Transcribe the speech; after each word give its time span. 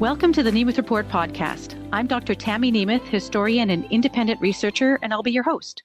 Welcome 0.00 0.32
to 0.32 0.42
the 0.42 0.50
Nemeth 0.50 0.78
Report 0.78 1.06
podcast. 1.08 1.76
I'm 1.92 2.06
Dr. 2.06 2.34
Tammy 2.34 2.72
Nemeth, 2.72 3.06
historian 3.08 3.68
and 3.68 3.84
independent 3.92 4.40
researcher, 4.40 4.98
and 5.02 5.12
I'll 5.12 5.22
be 5.22 5.30
your 5.30 5.42
host. 5.42 5.82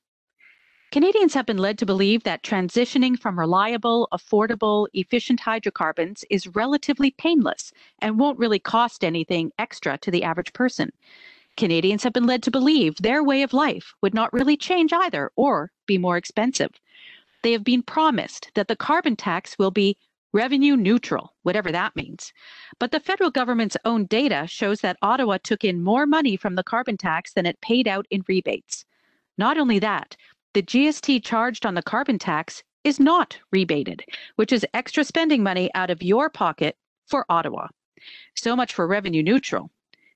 Canadians 0.93 1.33
have 1.33 1.45
been 1.45 1.57
led 1.57 1.77
to 1.79 1.85
believe 1.85 2.23
that 2.23 2.41
transitioning 2.41 3.19
from 3.19 3.37
reliable, 3.37 4.07
affordable, 4.13 4.87
efficient 4.93 5.41
hydrocarbons 5.41 6.23
is 6.29 6.47
relatively 6.47 7.11
painless 7.11 7.73
and 7.99 8.17
won't 8.17 8.39
really 8.39 8.57
cost 8.57 9.03
anything 9.03 9.51
extra 9.59 9.97
to 9.97 10.09
the 10.11 10.23
average 10.23 10.53
person. 10.53 10.93
Canadians 11.57 12.03
have 12.03 12.13
been 12.13 12.25
led 12.25 12.41
to 12.43 12.51
believe 12.51 12.95
their 12.95 13.21
way 13.21 13.41
of 13.41 13.51
life 13.51 13.93
would 14.01 14.13
not 14.13 14.31
really 14.31 14.55
change 14.55 14.93
either 14.93 15.29
or 15.35 15.73
be 15.87 15.97
more 15.97 16.15
expensive. 16.15 16.71
They 17.43 17.51
have 17.51 17.65
been 17.65 17.83
promised 17.83 18.49
that 18.55 18.69
the 18.69 18.77
carbon 18.77 19.17
tax 19.17 19.59
will 19.59 19.71
be 19.71 19.97
revenue 20.35 20.75
neutral, 20.75 21.33
whatever 21.43 21.71
that 21.71 21.95
means. 21.95 22.33
But 22.77 22.91
the 22.91 22.99
federal 22.99 23.31
government's 23.31 23.77
own 23.85 24.05
data 24.05 24.45
shows 24.47 24.81
that 24.81 24.97
Ottawa 25.01 25.37
took 25.41 25.63
in 25.63 25.81
more 25.81 26.05
money 26.05 26.35
from 26.35 26.55
the 26.55 26.63
carbon 26.63 26.97
tax 26.97 27.31
than 27.31 27.45
it 27.45 27.61
paid 27.61 27.87
out 27.87 28.05
in 28.11 28.21
rebates. 28.27 28.83
Not 29.37 29.57
only 29.57 29.79
that, 29.79 30.17
the 30.53 30.61
GST 30.61 31.23
charged 31.23 31.65
on 31.65 31.73
the 31.73 31.81
carbon 31.81 32.19
tax 32.19 32.63
is 32.83 32.99
not 32.99 33.39
rebated, 33.51 34.03
which 34.35 34.51
is 34.51 34.65
extra 34.73 35.05
spending 35.05 35.41
money 35.41 35.69
out 35.73 35.89
of 35.89 36.03
your 36.03 36.29
pocket 36.29 36.75
for 37.07 37.25
Ottawa. 37.29 37.67
So 38.35 38.57
much 38.57 38.73
for 38.73 38.85
revenue 38.87 39.23
neutral. 39.23 39.71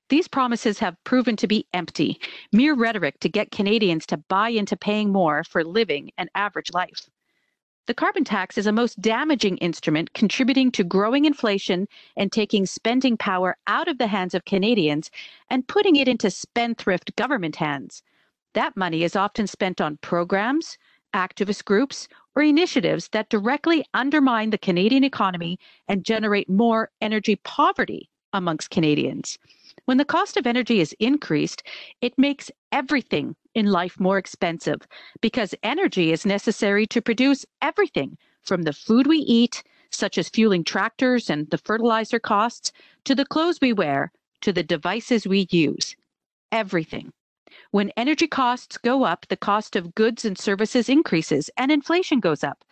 These 0.10 0.28
promises 0.28 0.80
have 0.80 1.02
proven 1.06 1.38
to 1.38 1.48
be 1.48 1.66
empty, 1.74 2.20
mere 2.52 2.74
rhetoric 2.76 3.22
to 3.22 3.30
get 3.30 3.52
Canadians 3.52 4.06
to 4.08 4.18
buy 4.18 4.50
into 4.50 4.76
paying 4.76 5.14
more 5.14 5.46
for 5.46 5.64
living 5.64 6.12
an 6.18 6.28
average 6.36 6.74
life. 6.74 7.08
The 7.86 7.94
carbon 7.94 8.24
tax 8.24 8.58
is 8.58 8.68
a 8.68 8.72
most 8.72 9.02
damaging 9.02 9.58
instrument 9.58 10.14
contributing 10.14 10.72
to 10.74 10.84
growing 10.84 11.26
inflation 11.26 11.88
and 12.16 12.32
taking 12.32 12.66
spending 12.66 13.18
power 13.18 13.58
out 13.68 13.88
of 13.88 13.98
the 13.98 14.08
hands 14.08 14.34
of 14.34 14.46
Canadians 14.46 15.10
and 15.50 15.68
putting 15.68 15.96
it 15.96 16.08
into 16.08 16.30
spendthrift 16.30 17.16
government 17.16 17.56
hands. 17.56 18.04
That 18.54 18.78
money 18.78 19.04
is 19.04 19.16
often 19.16 19.48
spent 19.48 19.82
on 19.82 19.98
programs, 19.98 20.78
activist 21.14 21.66
groups, 21.66 22.08
or 22.36 22.44
initiatives 22.44 23.10
that 23.10 23.30
directly 23.30 23.86
undermine 23.94 24.52
the 24.52 24.58
Canadian 24.58 25.04
economy 25.04 25.58
and 25.88 26.06
generate 26.06 26.50
more 26.50 26.92
energy 27.02 27.38
poverty 27.38 28.10
amongst 28.34 28.70
Canadians. 28.70 29.40
When 29.86 29.98
the 29.98 30.06
cost 30.06 30.38
of 30.38 30.48
energy 30.48 30.80
is 30.80 30.96
increased, 31.00 31.64
it 32.02 32.18
makes 32.18 32.52
everything 32.72 33.36
in 33.56 33.66
life 33.68 34.00
more 34.00 34.18
expensive 34.18 34.82
because 35.22 35.56
energy 35.64 36.12
is 36.12 36.26
necessary 36.26 36.86
to 36.88 37.02
produce 37.02 37.46
everything 37.62 38.18
from 38.44 38.64
the 38.64 38.74
food 38.74 39.08
we 39.08 39.18
eat, 39.18 39.64
such 39.92 40.18
as 40.18 40.30
fueling 40.30 40.64
tractors 40.64 41.30
and 41.30 41.50
the 41.50 41.58
fertilizer 41.58 42.20
costs, 42.20 42.72
to 43.06 43.16
the 43.16 43.26
clothes 43.26 43.60
we 43.62 43.74
wear, 43.74 44.12
to 44.42 44.54
the 44.54 44.64
devices 44.64 45.28
we 45.28 45.48
use. 45.52 45.96
Everything. 46.52 47.12
When 47.72 47.92
energy 47.98 48.28
costs 48.28 48.78
go 48.78 49.04
up, 49.04 49.26
the 49.28 49.38
cost 49.38 49.76
of 49.76 49.96
goods 49.96 50.26
and 50.26 50.38
services 50.38 50.90
increases 50.90 51.50
and 51.58 51.72
inflation 51.72 52.20
goes 52.20 52.44
up. 52.44 52.64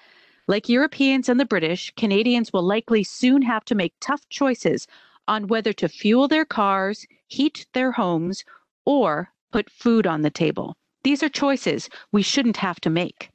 Like 0.47 0.69
Europeans 0.69 1.29
and 1.29 1.39
the 1.39 1.45
British, 1.45 1.91
Canadians 1.97 2.53
will 2.53 2.63
likely 2.63 3.03
soon 3.03 3.41
have 3.41 3.65
to 3.65 3.75
make 3.75 3.93
tough 3.99 4.27
choices 4.29 4.87
on 5.27 5.47
whether 5.47 5.73
to 5.73 5.89
fuel 5.89 6.27
their 6.27 6.45
cars, 6.45 7.05
heat 7.27 7.65
their 7.73 7.91
homes, 7.91 8.43
or 8.85 9.31
put 9.51 9.69
food 9.69 10.07
on 10.07 10.21
the 10.21 10.29
table. 10.29 10.75
These 11.03 11.23
are 11.23 11.29
choices 11.29 11.89
we 12.11 12.21
shouldn't 12.21 12.57
have 12.57 12.79
to 12.81 12.89
make. 12.89 13.31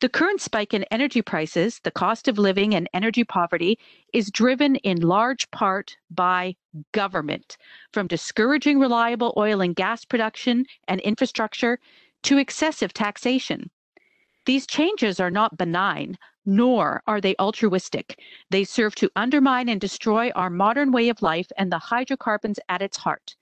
The 0.00 0.08
current 0.08 0.40
spike 0.40 0.72
in 0.72 0.84
energy 0.84 1.20
prices, 1.20 1.80
the 1.82 1.90
cost 1.90 2.28
of 2.28 2.38
living, 2.38 2.74
and 2.74 2.88
energy 2.94 3.24
poverty 3.24 3.78
is 4.12 4.30
driven 4.30 4.76
in 4.76 5.00
large 5.00 5.50
part 5.50 5.96
by 6.10 6.54
government, 6.92 7.56
from 7.92 8.06
discouraging 8.06 8.78
reliable 8.78 9.34
oil 9.36 9.60
and 9.60 9.74
gas 9.74 10.04
production 10.04 10.64
and 10.86 11.00
infrastructure 11.00 11.80
to 12.22 12.38
excessive 12.38 12.92
taxation. 12.92 13.70
These 14.48 14.66
changes 14.66 15.20
are 15.20 15.30
not 15.30 15.58
benign, 15.58 16.16
nor 16.46 17.02
are 17.06 17.20
they 17.20 17.36
altruistic. 17.38 18.18
They 18.48 18.64
serve 18.64 18.94
to 18.94 19.10
undermine 19.14 19.68
and 19.68 19.78
destroy 19.78 20.30
our 20.30 20.48
modern 20.48 20.90
way 20.90 21.10
of 21.10 21.20
life 21.20 21.52
and 21.58 21.70
the 21.70 21.78
hydrocarbons 21.78 22.58
at 22.66 22.80
its 22.80 22.96
heart. 22.96 23.36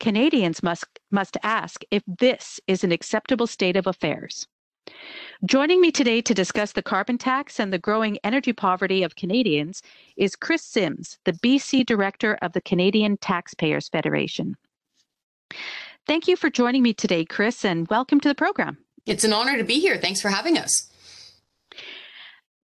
Canadians 0.00 0.62
must, 0.62 0.86
must 1.10 1.36
ask 1.42 1.82
if 1.90 2.02
this 2.06 2.58
is 2.66 2.82
an 2.82 2.90
acceptable 2.90 3.46
state 3.46 3.76
of 3.76 3.86
affairs. 3.86 4.48
Joining 5.44 5.78
me 5.78 5.92
today 5.92 6.22
to 6.22 6.32
discuss 6.32 6.72
the 6.72 6.82
carbon 6.82 7.18
tax 7.18 7.60
and 7.60 7.70
the 7.70 7.78
growing 7.78 8.16
energy 8.24 8.54
poverty 8.54 9.02
of 9.02 9.14
Canadians 9.14 9.82
is 10.16 10.36
Kris 10.36 10.62
Sims, 10.62 11.18
the 11.24 11.34
BC 11.34 11.84
Director 11.84 12.38
of 12.40 12.54
the 12.54 12.62
Canadian 12.62 13.18
Taxpayers 13.18 13.90
Federation. 13.90 14.56
Thank 16.06 16.26
you 16.26 16.34
for 16.34 16.48
joining 16.48 16.82
me 16.82 16.94
today, 16.94 17.26
Kris, 17.26 17.62
and 17.62 17.86
welcome 17.88 18.20
to 18.20 18.28
the 18.30 18.34
program. 18.34 18.78
It's 19.06 19.24
an 19.24 19.32
honor 19.32 19.56
to 19.56 19.64
be 19.64 19.80
here. 19.80 19.96
Thanks 19.96 20.20
for 20.20 20.28
having 20.28 20.58
us. 20.58 20.88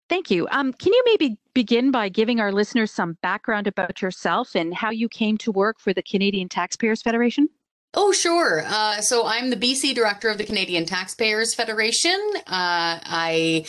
Thank 0.07 0.29
you. 0.29 0.47
Um, 0.51 0.71
can 0.73 0.93
you 0.93 1.03
maybe 1.05 1.37
begin 1.53 1.89
by 1.89 2.09
giving 2.09 2.39
our 2.39 2.51
listeners 2.51 2.91
some 2.91 3.17
background 3.23 3.65
about 3.65 4.01
yourself 4.01 4.55
and 4.55 4.73
how 4.73 4.91
you 4.91 5.09
came 5.09 5.37
to 5.39 5.51
work 5.51 5.79
for 5.79 5.93
the 5.93 6.03
Canadian 6.03 6.47
Taxpayers 6.47 7.01
Federation? 7.01 7.49
Oh, 7.95 8.11
sure. 8.11 8.63
Uh, 8.67 8.99
so 9.01 9.25
I'm 9.25 9.49
the 9.49 9.55
BC 9.55 9.95
director 9.95 10.29
of 10.29 10.37
the 10.37 10.43
Canadian 10.43 10.85
Taxpayers 10.85 11.55
Federation. 11.55 12.19
Uh, 12.35 12.99
I 13.01 13.65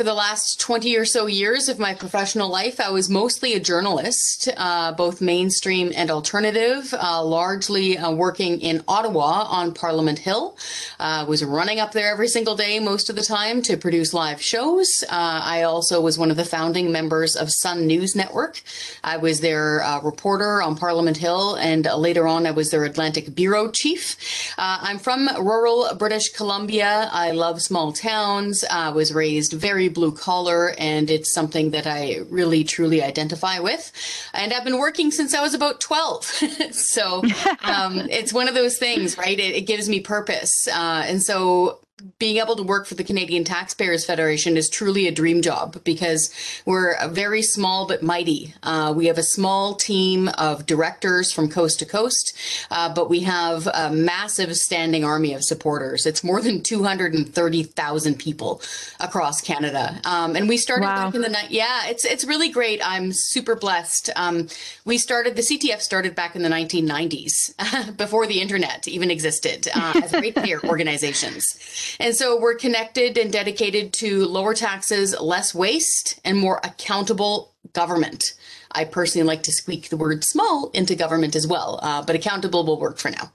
for 0.00 0.04
the 0.04 0.14
last 0.14 0.58
20 0.60 0.96
or 0.96 1.04
so 1.04 1.26
years 1.26 1.68
of 1.68 1.78
my 1.78 1.92
professional 1.92 2.48
life, 2.48 2.80
I 2.80 2.88
was 2.88 3.10
mostly 3.10 3.52
a 3.52 3.60
journalist, 3.60 4.48
uh, 4.56 4.92
both 4.92 5.20
mainstream 5.20 5.92
and 5.94 6.10
alternative, 6.10 6.94
uh, 6.94 7.22
largely 7.22 7.98
uh, 7.98 8.10
working 8.10 8.62
in 8.62 8.82
Ottawa 8.88 9.44
on 9.50 9.74
Parliament 9.74 10.20
Hill. 10.20 10.56
Uh, 10.98 11.26
was 11.28 11.44
running 11.44 11.80
up 11.80 11.92
there 11.92 12.10
every 12.10 12.28
single 12.28 12.56
day 12.56 12.78
most 12.80 13.10
of 13.10 13.16
the 13.16 13.20
time 13.20 13.60
to 13.60 13.76
produce 13.76 14.14
live 14.14 14.40
shows. 14.40 15.04
Uh, 15.06 15.42
I 15.44 15.64
also 15.64 16.00
was 16.00 16.18
one 16.18 16.30
of 16.30 16.38
the 16.38 16.46
founding 16.46 16.90
members 16.90 17.36
of 17.36 17.50
Sun 17.50 17.86
News 17.86 18.16
Network. 18.16 18.62
I 19.04 19.18
was 19.18 19.40
their 19.40 19.82
uh, 19.82 20.00
reporter 20.00 20.62
on 20.62 20.78
Parliament 20.78 21.18
Hill, 21.18 21.56
and 21.56 21.84
later 21.84 22.26
on, 22.26 22.46
I 22.46 22.52
was 22.52 22.70
their 22.70 22.84
Atlantic 22.84 23.34
bureau 23.34 23.70
chief. 23.70 24.16
I'm 24.56 24.98
from 24.98 25.28
rural 25.38 25.94
British 25.98 26.30
Columbia. 26.30 27.10
I 27.12 27.32
love 27.32 27.60
small 27.60 27.92
towns. 27.92 28.64
I 28.70 28.88
was 28.88 29.12
raised 29.12 29.52
very 29.52 29.89
blue 29.90 30.12
collar, 30.12 30.74
and 30.78 31.10
it's 31.10 31.32
something 31.32 31.70
that 31.70 31.86
I 31.86 32.20
really 32.30 32.64
truly 32.64 33.02
identify 33.02 33.58
with. 33.58 33.92
And 34.32 34.52
I've 34.52 34.64
been 34.64 34.78
working 34.78 35.10
since 35.10 35.34
I 35.34 35.42
was 35.42 35.54
about 35.54 35.80
12. 35.80 36.24
so 36.72 37.22
um, 37.62 37.98
it's 38.10 38.32
one 38.32 38.48
of 38.48 38.54
those 38.54 38.78
things, 38.78 39.18
right? 39.18 39.38
It, 39.38 39.54
it 39.54 39.62
gives 39.62 39.88
me 39.88 40.00
purpose. 40.00 40.68
Uh, 40.68 41.04
and 41.06 41.22
so 41.22 41.80
being 42.18 42.36
able 42.36 42.56
to 42.56 42.62
work 42.62 42.86
for 42.86 42.94
the 42.94 43.04
Canadian 43.04 43.44
Taxpayers 43.44 44.04
Federation 44.04 44.56
is 44.56 44.68
truly 44.68 45.06
a 45.06 45.10
dream 45.10 45.42
job 45.42 45.82
because 45.84 46.32
we're 46.66 46.96
very 47.08 47.42
small 47.42 47.86
but 47.86 48.02
mighty. 48.02 48.54
Uh, 48.62 48.92
we 48.96 49.06
have 49.06 49.18
a 49.18 49.22
small 49.22 49.74
team 49.74 50.28
of 50.38 50.66
directors 50.66 51.32
from 51.32 51.48
coast 51.48 51.78
to 51.78 51.86
coast, 51.86 52.36
uh, 52.70 52.92
but 52.92 53.08
we 53.08 53.20
have 53.20 53.66
a 53.66 53.90
massive 53.90 54.54
standing 54.56 55.04
army 55.04 55.34
of 55.34 55.42
supporters. 55.42 56.06
It's 56.06 56.22
more 56.24 56.40
than 56.40 56.62
230,000 56.62 58.14
people 58.18 58.62
across 58.98 59.40
Canada. 59.40 60.00
Um, 60.04 60.36
and 60.36 60.48
we 60.48 60.56
started 60.56 60.86
wow. 60.86 61.06
back 61.06 61.14
in 61.14 61.22
the 61.22 61.28
night. 61.28 61.50
Yeah, 61.50 61.86
it's, 61.86 62.04
it's 62.04 62.24
really 62.24 62.50
great. 62.50 62.80
I'm 62.84 63.12
super 63.12 63.56
blessed. 63.56 64.10
Um, 64.16 64.48
we 64.84 64.98
started, 64.98 65.36
the 65.36 65.42
CTF 65.42 65.80
started 65.80 66.14
back 66.14 66.36
in 66.36 66.42
the 66.42 66.48
1990s 66.48 67.96
before 67.96 68.26
the 68.26 68.40
internet 68.40 68.86
even 68.88 69.10
existed 69.10 69.68
uh, 69.74 70.00
as 70.02 70.12
ratepayer 70.12 70.60
organizations. 70.64 71.89
And 71.98 72.14
so 72.14 72.38
we're 72.38 72.54
connected 72.54 73.18
and 73.18 73.32
dedicated 73.32 73.92
to 73.94 74.26
lower 74.26 74.54
taxes, 74.54 75.18
less 75.20 75.54
waste, 75.54 76.20
and 76.24 76.38
more 76.38 76.60
accountable 76.62 77.54
government. 77.72 78.34
I 78.72 78.84
personally 78.84 79.26
like 79.26 79.42
to 79.44 79.52
squeak 79.52 79.88
the 79.88 79.96
word 79.96 80.24
small 80.24 80.70
into 80.74 80.94
government 80.94 81.34
as 81.34 81.46
well, 81.46 81.80
uh, 81.82 82.02
but 82.02 82.14
accountable 82.14 82.64
will 82.64 82.78
work 82.78 82.98
for 82.98 83.10
now. 83.10 83.32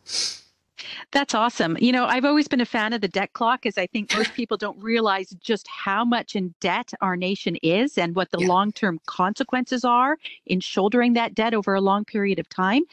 That's 1.12 1.34
awesome. 1.34 1.78
You 1.80 1.92
know, 1.92 2.06
I've 2.06 2.26
always 2.26 2.48
been 2.48 2.62
a 2.62 2.66
fan 2.66 2.94
of 2.94 3.02
the 3.02 3.08
debt 3.08 3.34
clock, 3.34 3.66
as 3.66 3.78
I 3.78 3.88
think 3.88 4.16
most 4.16 4.34
people 4.34 4.58
don't 4.58 4.82
realize 4.82 5.30
just 5.40 5.68
how 5.68 6.04
much 6.04 6.36
in 6.36 6.54
debt 6.60 6.92
our 7.02 7.16
nation 7.16 7.56
is 7.58 7.98
and 7.98 8.16
what 8.16 8.32
the 8.32 8.40
yeah. 8.40 8.48
long 8.48 8.72
term 8.72 9.00
consequences 9.06 9.86
are 9.86 10.18
in 10.46 10.60
shouldering 10.60 11.14
that 11.14 11.36
debt 11.36 11.54
over 11.54 11.74
a 11.74 11.82
long 11.82 12.06
period 12.06 12.40
of 12.40 12.50
time. 12.50 12.84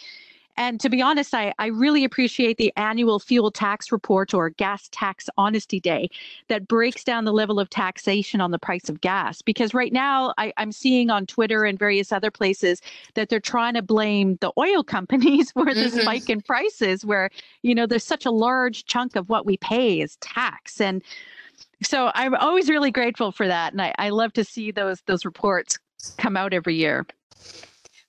And 0.57 0.79
to 0.81 0.91
be 0.91 1.01
honest, 1.01 1.35
I, 1.35 1.55
I 1.59 1.67
really 1.67 2.05
appreciate 2.05 2.59
the 2.59 2.73
annual 2.77 3.19
fuel 3.19 3.51
tax 3.51 3.91
report 3.91 4.35
or 4.35 4.51
gas 4.51 4.89
tax 4.93 5.29
honesty 5.39 5.81
day 5.81 6.11
that 6.49 6.69
breaks 6.69 7.05
down 7.05 7.25
the 7.25 7.33
level 7.33 7.59
of 7.59 7.71
taxation 7.71 8.41
on 8.41 8.51
the 8.51 8.59
price 8.59 8.89
of 8.89 9.01
gas. 9.01 9.41
Because 9.41 9.73
right 9.73 9.93
now, 9.93 10.35
I, 10.39 10.53
I'm 10.59 10.73
seeing 10.73 11.11
on 11.11 11.27
Twitter 11.27 11.65
and 11.65 11.79
various 11.79 12.13
other 12.13 12.31
places 12.31 12.83
that 13.15 13.29
they're 13.29 13.41
trying 13.41 13.75
to 13.75 13.83
blame 13.83 14.37
the 14.41 14.53
oil 14.59 14.83
companies 14.93 15.53
for 15.53 15.65
the 15.65 15.81
mm-hmm. 15.81 16.01
spike 16.01 16.29
in 16.29 16.43
prices, 16.43 17.05
where, 17.05 17.31
you 17.63 17.75
know, 17.75 17.87
there's 17.87 18.05
such 18.05 18.27
a 18.27 18.31
large 18.31 18.85
chunk 18.85 19.17
of 19.17 19.29
what 19.29 19.47
we 19.47 19.57
pay 19.57 20.01
is 20.01 20.17
tax. 20.17 20.81
And 20.81 21.03
so 21.83 22.13
I'm 22.15 22.35
always 22.35 22.69
really 22.69 22.91
grateful 22.91 23.33
for 23.33 23.47
that. 23.49 23.73
And 23.73 23.81
I, 23.81 23.95
I 23.99 24.11
love 24.11 24.33
to 24.35 24.45
see 24.45 24.71
those 24.71 25.01
those 25.07 25.25
reports 25.25 25.79
come 26.19 26.37
out 26.37 26.53
every 26.53 26.75
year. 26.75 27.07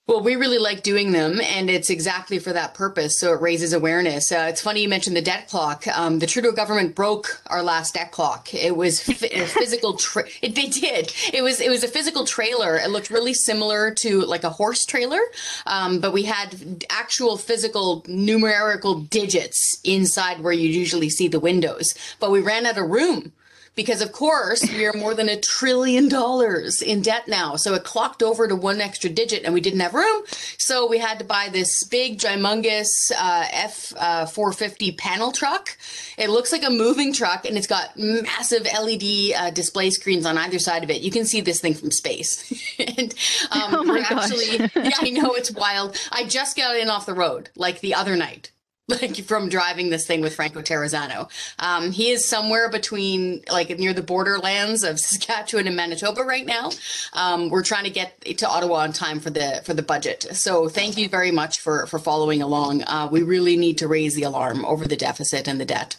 Well, 0.05 0.21
we 0.21 0.35
really 0.35 0.57
like 0.57 0.83
doing 0.83 1.13
them, 1.13 1.39
and 1.39 1.69
it's 1.69 1.89
exactly 1.89 2.37
for 2.37 2.51
that 2.51 2.73
purpose. 2.73 3.17
So 3.17 3.31
it 3.31 3.39
raises 3.39 3.71
awareness. 3.71 4.33
Uh, 4.33 4.47
it's 4.49 4.59
funny 4.59 4.81
you 4.81 4.89
mentioned 4.89 5.15
the 5.15 5.21
debt 5.21 5.47
clock. 5.47 5.87
Um, 5.87 6.19
the 6.19 6.27
Trudeau 6.27 6.51
government 6.51 6.93
broke 6.93 7.41
our 7.47 7.63
last 7.63 7.93
debt 7.93 8.11
clock. 8.11 8.53
It 8.53 8.75
was 8.75 9.07
a 9.07 9.13
physical. 9.13 9.95
Tra- 9.95 10.27
it, 10.41 10.55
they 10.55 10.65
did. 10.65 11.13
It 11.33 11.41
was 11.41 11.61
it 11.61 11.69
was 11.69 11.85
a 11.85 11.87
physical 11.87 12.25
trailer. 12.25 12.75
It 12.75 12.89
looked 12.89 13.11
really 13.11 13.33
similar 13.33 13.91
to 14.01 14.23
like 14.23 14.43
a 14.43 14.49
horse 14.49 14.85
trailer, 14.85 15.21
um, 15.67 16.01
but 16.01 16.11
we 16.11 16.23
had 16.23 16.83
actual 16.89 17.37
physical 17.37 18.03
numerical 18.05 18.99
digits 18.99 19.79
inside 19.85 20.41
where 20.41 20.51
you 20.51 20.67
usually 20.67 21.09
see 21.09 21.29
the 21.29 21.39
windows. 21.39 21.95
But 22.19 22.29
we 22.29 22.41
ran 22.41 22.65
out 22.65 22.77
of 22.77 22.89
room 22.89 23.31
because 23.75 24.01
of 24.01 24.11
course 24.11 24.63
we 24.71 24.85
are 24.85 24.93
more 24.93 25.13
than 25.13 25.29
a 25.29 25.39
trillion 25.39 26.07
dollars 26.07 26.81
in 26.81 27.01
debt 27.01 27.27
now. 27.27 27.55
So 27.55 27.73
it 27.73 27.83
clocked 27.83 28.21
over 28.21 28.47
to 28.47 28.55
one 28.55 28.81
extra 28.81 29.09
digit 29.09 29.43
and 29.43 29.53
we 29.53 29.61
didn't 29.61 29.79
have 29.79 29.93
room. 29.93 30.23
So 30.57 30.87
we 30.87 30.99
had 30.99 31.19
to 31.19 31.25
buy 31.25 31.49
this 31.51 31.83
big, 31.85 32.19
humongous 32.19 32.87
uh, 33.17 33.43
F450 33.45 34.91
uh, 34.91 34.95
panel 34.97 35.31
truck. 35.31 35.77
It 36.17 36.29
looks 36.29 36.51
like 36.51 36.63
a 36.63 36.69
moving 36.69 37.13
truck 37.13 37.45
and 37.45 37.57
it's 37.57 37.67
got 37.67 37.97
massive 37.97 38.63
LED 38.63 39.33
uh, 39.35 39.51
display 39.51 39.89
screens 39.89 40.25
on 40.25 40.37
either 40.37 40.59
side 40.59 40.83
of 40.83 40.89
it. 40.89 41.01
You 41.01 41.11
can 41.11 41.25
see 41.25 41.41
this 41.41 41.59
thing 41.59 41.73
from 41.73 41.91
space. 41.91 42.51
and 42.97 43.13
um, 43.51 43.75
oh 43.75 43.83
my 43.83 43.99
actually, 43.99 44.57
gosh. 44.57 44.71
yeah, 44.75 44.91
I 44.99 45.09
know 45.09 45.33
it's 45.33 45.51
wild. 45.51 45.97
I 46.11 46.25
just 46.25 46.55
got 46.55 46.75
in 46.75 46.89
off 46.89 47.05
the 47.05 47.13
road 47.13 47.49
like 47.55 47.79
the 47.81 47.95
other 47.95 48.15
night 48.15 48.51
like 48.87 49.15
from 49.23 49.47
driving 49.47 49.89
this 49.89 50.05
thing 50.05 50.21
with 50.21 50.35
Franco 50.35 50.61
Terrazzano. 50.61 51.29
Um, 51.59 51.91
he 51.91 52.09
is 52.09 52.27
somewhere 52.27 52.69
between 52.69 53.41
like 53.49 53.69
near 53.79 53.93
the 53.93 54.01
borderlands 54.01 54.83
of 54.83 54.99
Saskatchewan 54.99 55.67
and 55.67 55.75
Manitoba 55.75 56.21
right 56.21 56.45
now. 56.45 56.71
Um, 57.13 57.49
we're 57.49 57.63
trying 57.63 57.85
to 57.85 57.89
get 57.89 58.21
to 58.39 58.47
Ottawa 58.47 58.75
on 58.75 58.91
time 58.91 59.19
for 59.19 59.29
the 59.29 59.61
for 59.63 59.73
the 59.73 59.83
budget. 59.83 60.23
So 60.33 60.67
thank 60.67 60.97
you 60.97 61.07
very 61.07 61.31
much 61.31 61.59
for 61.61 61.87
for 61.87 61.97
following 61.97 62.41
along. 62.41 62.83
Uh, 62.83 63.07
we 63.09 63.23
really 63.23 63.55
need 63.55 63.77
to 63.77 63.87
raise 63.87 64.15
the 64.15 64.23
alarm 64.23 64.65
over 64.65 64.85
the 64.85 64.97
deficit 64.97 65.47
and 65.47 65.61
the 65.61 65.65
debt. 65.65 65.95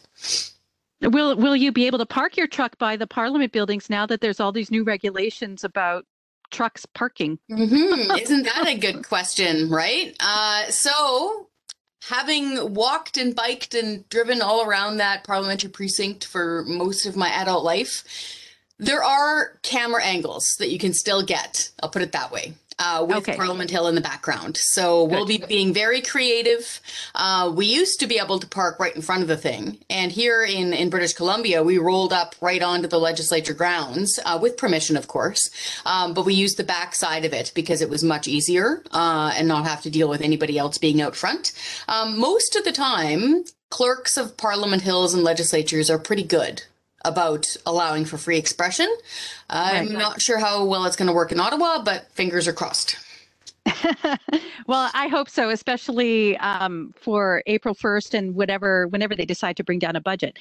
Will 1.00 1.36
Will 1.36 1.56
you 1.56 1.72
be 1.72 1.86
able 1.86 1.98
to 1.98 2.06
park 2.06 2.36
your 2.36 2.46
truck 2.46 2.76
by 2.78 2.96
the 2.96 3.06
Parliament 3.06 3.52
buildings 3.52 3.88
now 3.88 4.04
that 4.06 4.20
there's 4.20 4.40
all 4.40 4.52
these 4.52 4.70
new 4.70 4.84
regulations 4.84 5.64
about 5.64 6.04
trucks 6.50 6.84
parking? 6.84 7.38
Mm-hmm. 7.50 8.18
Isn't 8.18 8.42
that 8.44 8.66
a 8.68 8.78
good 8.78 9.06
question, 9.08 9.70
right? 9.70 10.14
Uh, 10.20 10.70
so 10.70 11.48
having 12.08 12.74
walked 12.74 13.16
and 13.16 13.34
biked 13.34 13.74
and 13.74 14.08
driven 14.08 14.42
all 14.42 14.64
around 14.64 14.98
that 14.98 15.24
parliamentary 15.24 15.70
precinct 15.70 16.24
for 16.24 16.64
most 16.66 17.06
of 17.06 17.16
my 17.16 17.28
adult 17.30 17.64
life, 17.64 18.04
there 18.78 19.02
are 19.02 19.58
camera 19.62 20.02
angles 20.04 20.56
that 20.58 20.70
you 20.70 20.78
can 20.78 20.92
still 20.92 21.22
get. 21.22 21.70
I'll 21.82 21.88
put 21.88 22.02
it 22.02 22.12
that 22.12 22.32
way 22.32 22.54
uh, 22.78 23.04
with 23.06 23.18
okay. 23.18 23.36
Parliament 23.36 23.70
Hill 23.70 23.86
in 23.88 23.94
the 23.94 24.00
background. 24.00 24.56
So 24.56 25.06
Good. 25.06 25.14
we'll 25.14 25.26
be 25.26 25.38
being 25.38 25.72
very 25.72 26.00
creative. 26.00 26.80
Uh, 27.14 27.52
we 27.54 27.66
used 27.66 28.00
to 28.00 28.06
be 28.06 28.18
able 28.18 28.38
to 28.38 28.46
park 28.46 28.78
right 28.78 28.94
in 28.94 29.02
front 29.02 29.22
of 29.22 29.28
the 29.28 29.36
thing. 29.36 29.78
And 29.90 30.12
here 30.12 30.44
in, 30.44 30.72
in 30.72 30.90
British 30.90 31.14
Columbia, 31.14 31.62
we 31.62 31.78
rolled 31.78 32.12
up 32.12 32.34
right 32.40 32.62
onto 32.62 32.88
the 32.88 32.98
legislature 32.98 33.54
grounds 33.54 34.18
uh, 34.24 34.38
with 34.40 34.56
permission, 34.56 34.96
of 34.96 35.08
course. 35.08 35.50
Um, 35.86 36.14
but 36.14 36.24
we 36.24 36.34
used 36.34 36.56
the 36.56 36.64
back 36.64 36.94
side 36.94 37.24
of 37.24 37.32
it 37.32 37.52
because 37.54 37.80
it 37.80 37.90
was 37.90 38.02
much 38.02 38.28
easier 38.28 38.82
uh, 38.92 39.32
and 39.36 39.48
not 39.48 39.66
have 39.66 39.82
to 39.82 39.90
deal 39.90 40.08
with 40.08 40.20
anybody 40.20 40.58
else 40.58 40.78
being 40.78 41.00
out 41.00 41.16
front. 41.16 41.52
Um, 41.88 42.18
most 42.18 42.56
of 42.56 42.64
the 42.64 42.72
time, 42.72 43.44
clerks 43.70 44.16
of 44.16 44.36
Parliament 44.36 44.82
Hills 44.82 45.14
and 45.14 45.24
legislatures 45.24 45.90
are 45.90 45.98
pretty 45.98 46.24
good 46.24 46.62
about 47.04 47.46
allowing 47.66 48.04
for 48.04 48.18
free 48.18 48.38
expression. 48.38 48.88
I'm 49.50 49.88
right. 49.88 49.98
not 49.98 50.20
sure 50.20 50.38
how 50.38 50.64
well 50.64 50.84
it's 50.86 50.96
going 50.96 51.08
to 51.08 51.12
work 51.12 51.32
in 51.32 51.40
Ottawa, 51.40 51.82
but 51.82 52.10
fingers 52.12 52.48
are 52.48 52.52
crossed. 52.52 52.96
well, 54.66 54.90
I 54.94 55.08
hope 55.08 55.28
so, 55.28 55.50
especially 55.50 56.36
um, 56.38 56.94
for 56.96 57.42
April 57.46 57.74
1st 57.74 58.14
and 58.14 58.34
whatever, 58.34 58.88
whenever 58.88 59.14
they 59.14 59.24
decide 59.24 59.56
to 59.56 59.64
bring 59.64 59.78
down 59.78 59.96
a 59.96 60.00
budget. 60.00 60.38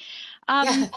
Um, 0.48 0.66
yeah. 0.66 0.88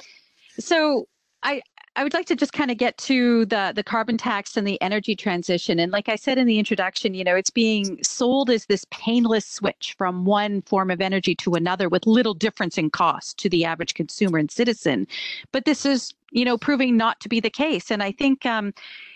So 0.59 1.07
I, 1.43 1.61
I 1.97 2.03
would 2.03 2.13
like 2.13 2.27
to 2.27 2.35
just 2.35 2.53
kind 2.53 2.69
of 2.69 2.77
get 2.77 2.95
to 2.99 3.45
the 3.45 3.73
the 3.75 3.83
carbon 3.83 4.17
tax 4.17 4.55
and 4.55 4.67
the 4.67 4.79
energy 4.83 5.15
transition. 5.15 5.79
And 5.79 5.91
like 5.91 6.07
I 6.09 6.15
said 6.15 6.37
in 6.37 6.45
the 6.45 6.59
introduction, 6.59 7.15
you 7.15 7.23
know, 7.23 7.35
it's 7.35 7.49
being 7.49 8.01
sold 8.03 8.51
as 8.51 8.67
this 8.67 8.85
painless 8.91 9.47
switch 9.47 9.95
from 9.97 10.23
one 10.23 10.61
form 10.61 10.91
of 10.91 11.01
energy 11.01 11.33
to 11.35 11.55
another 11.55 11.89
with 11.89 12.05
little 12.05 12.35
difference 12.35 12.77
in 12.77 12.91
cost 12.91 13.39
to 13.39 13.49
the 13.49 13.65
average 13.65 13.95
consumer 13.95 14.37
and 14.37 14.51
citizen. 14.51 15.07
But 15.51 15.65
this 15.65 15.87
is, 15.87 16.13
you 16.29 16.45
know, 16.45 16.55
proving 16.55 16.97
not 16.97 17.19
to 17.21 17.29
be 17.29 17.39
the 17.39 17.49
case. 17.49 17.89
And 17.89 18.03
I 18.03 18.11
think 18.11 18.45
um, 18.45 18.73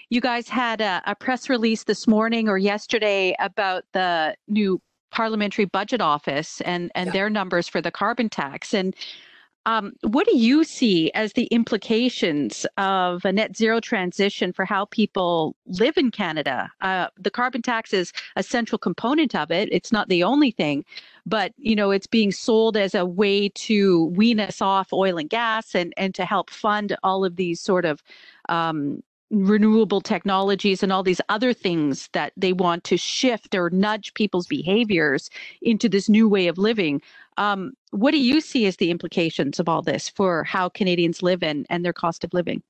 you 0.10 0.20
guys 0.20 0.50
had 0.50 0.82
a, 0.82 1.04
a 1.06 1.14
press 1.14 1.50
release 1.50 1.84
this 1.84 2.08
morning 2.08 2.50
or 2.50 2.58
yesterday 2.58 3.36
about 3.38 3.84
the 3.94 4.36
new 4.48 4.82
parliamentary 5.12 5.66
budget 5.66 6.02
office 6.02 6.62
and 6.62 6.92
and 6.96 7.08
yeah. 7.08 7.14
their 7.14 7.30
numbers 7.30 7.68
for 7.68 7.80
the 7.80 7.92
carbon 7.92 8.28
tax 8.28 8.74
and 8.74 8.96
um, 9.66 9.94
what 10.02 10.26
do 10.26 10.36
you 10.36 10.64
see 10.64 11.12
as 11.14 11.34
the 11.34 11.46
implications 11.46 12.66
of 12.78 13.24
a 13.26 13.32
net 13.32 13.56
zero 13.56 13.80
transition 13.80 14.52
for 14.52 14.66
how 14.66 14.86
people 14.86 15.56
live 15.68 15.98
in 15.98 16.10
Canada? 16.10 16.72
Uh, 16.82 17.08
the 17.18 17.30
carbon 17.30 17.62
tax 17.62 17.94
is 17.94 18.12
a 18.36 18.44
central 18.44 18.80
component 18.80 19.36
of 19.36 19.52
it. 19.52 19.70
It's 19.72 19.92
not 19.92 20.10
the 20.10 20.24
only 20.24 20.52
thing, 20.52 20.84
but 21.26 21.54
you 21.58 21.76
know 21.76 21.92
it's 21.92 22.08
being 22.08 22.32
sold 22.32 22.76
as 22.76 22.96
a 22.96 23.06
way 23.06 23.50
to 23.50 24.06
wean 24.06 24.40
us 24.40 24.62
off 24.62 24.92
oil 24.92 25.18
and 25.18 25.30
gas 25.30 25.76
and 25.76 25.94
and 25.96 26.16
to 26.16 26.26
help 26.26 26.50
fund 26.50 26.96
all 27.04 27.24
of 27.24 27.36
these 27.36 27.62
sort 27.62 27.86
of 27.86 28.02
um, 28.50 29.04
renewable 29.32 30.02
technologies 30.02 30.84
and 30.84 30.92
all 30.92 31.04
these 31.04 31.22
other 31.30 31.54
things 31.54 32.10
that 32.12 32.34
they 32.36 32.54
want 32.54 32.84
to 32.84 32.98
shift 32.98 33.56
or 33.56 33.70
nudge 33.70 34.14
people's 34.14 34.46
behaviors 34.46 35.30
into 35.62 35.88
this 35.88 36.10
new 36.10 36.28
way 36.28 36.48
of 36.48 36.58
living. 36.58 37.02
Um, 37.42 37.74
what 37.90 38.12
do 38.12 38.20
you 38.20 38.40
see 38.40 38.68
as 38.68 38.78
the 38.78 38.92
implications 38.92 39.60
of 39.60 39.68
all 39.68 39.82
this 39.82 40.08
for 40.08 40.44
how 40.44 40.70
Canadians 40.70 41.24
live 41.24 41.42
and, 41.42 41.66
and 41.72 41.84
their 41.84 41.92
cost 41.92 42.24
of 42.24 42.36
living? 42.36 42.62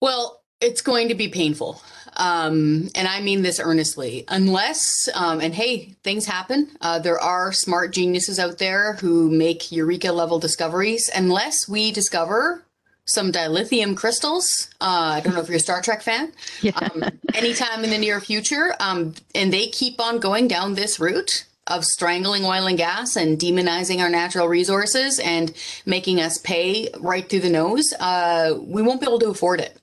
Well, 0.00 0.42
it's 0.60 0.80
going 0.80 1.08
to 1.08 1.16
be 1.16 1.26
painful. 1.26 1.82
Um, 2.16 2.88
and 2.94 3.08
I 3.08 3.20
mean 3.20 3.42
this 3.42 3.58
earnestly. 3.58 4.24
Unless, 4.28 5.08
um, 5.14 5.40
and 5.40 5.52
hey, 5.52 5.96
things 6.04 6.24
happen. 6.24 6.70
Uh, 6.80 7.00
there 7.00 7.18
are 7.18 7.52
smart 7.52 7.92
geniuses 7.92 8.38
out 8.38 8.58
there 8.58 8.92
who 8.94 9.28
make 9.28 9.72
eureka 9.72 10.12
level 10.12 10.38
discoveries. 10.38 11.10
Unless 11.12 11.68
we 11.68 11.90
discover 11.90 12.62
some 13.06 13.32
dilithium 13.32 13.96
crystals. 13.96 14.68
Uh, 14.80 15.14
I 15.16 15.20
don't 15.20 15.34
know 15.34 15.40
if 15.40 15.48
you're 15.48 15.56
a 15.56 15.60
Star 15.60 15.82
Trek 15.82 16.02
fan. 16.02 16.32
Yeah. 16.62 16.72
Um, 16.76 17.02
anytime 17.34 17.82
in 17.82 17.90
the 17.90 17.98
near 17.98 18.20
future, 18.20 18.74
um, 18.78 19.14
and 19.34 19.52
they 19.52 19.66
keep 19.66 19.98
on 19.98 20.20
going 20.20 20.46
down 20.46 20.74
this 20.74 21.00
route 21.00 21.46
of 21.70 21.84
strangling 21.84 22.44
oil 22.44 22.66
and 22.66 22.76
gas 22.76 23.16
and 23.16 23.38
demonizing 23.38 24.00
our 24.00 24.10
natural 24.10 24.48
resources 24.48 25.18
and 25.20 25.54
making 25.86 26.20
us 26.20 26.36
pay 26.38 26.88
right 26.98 27.28
through 27.28 27.40
the 27.40 27.50
nose. 27.50 27.94
Uh, 27.98 28.54
we 28.60 28.82
won't 28.82 29.00
be 29.00 29.06
able 29.06 29.20
to 29.20 29.30
afford 29.30 29.60
it. 29.60 29.80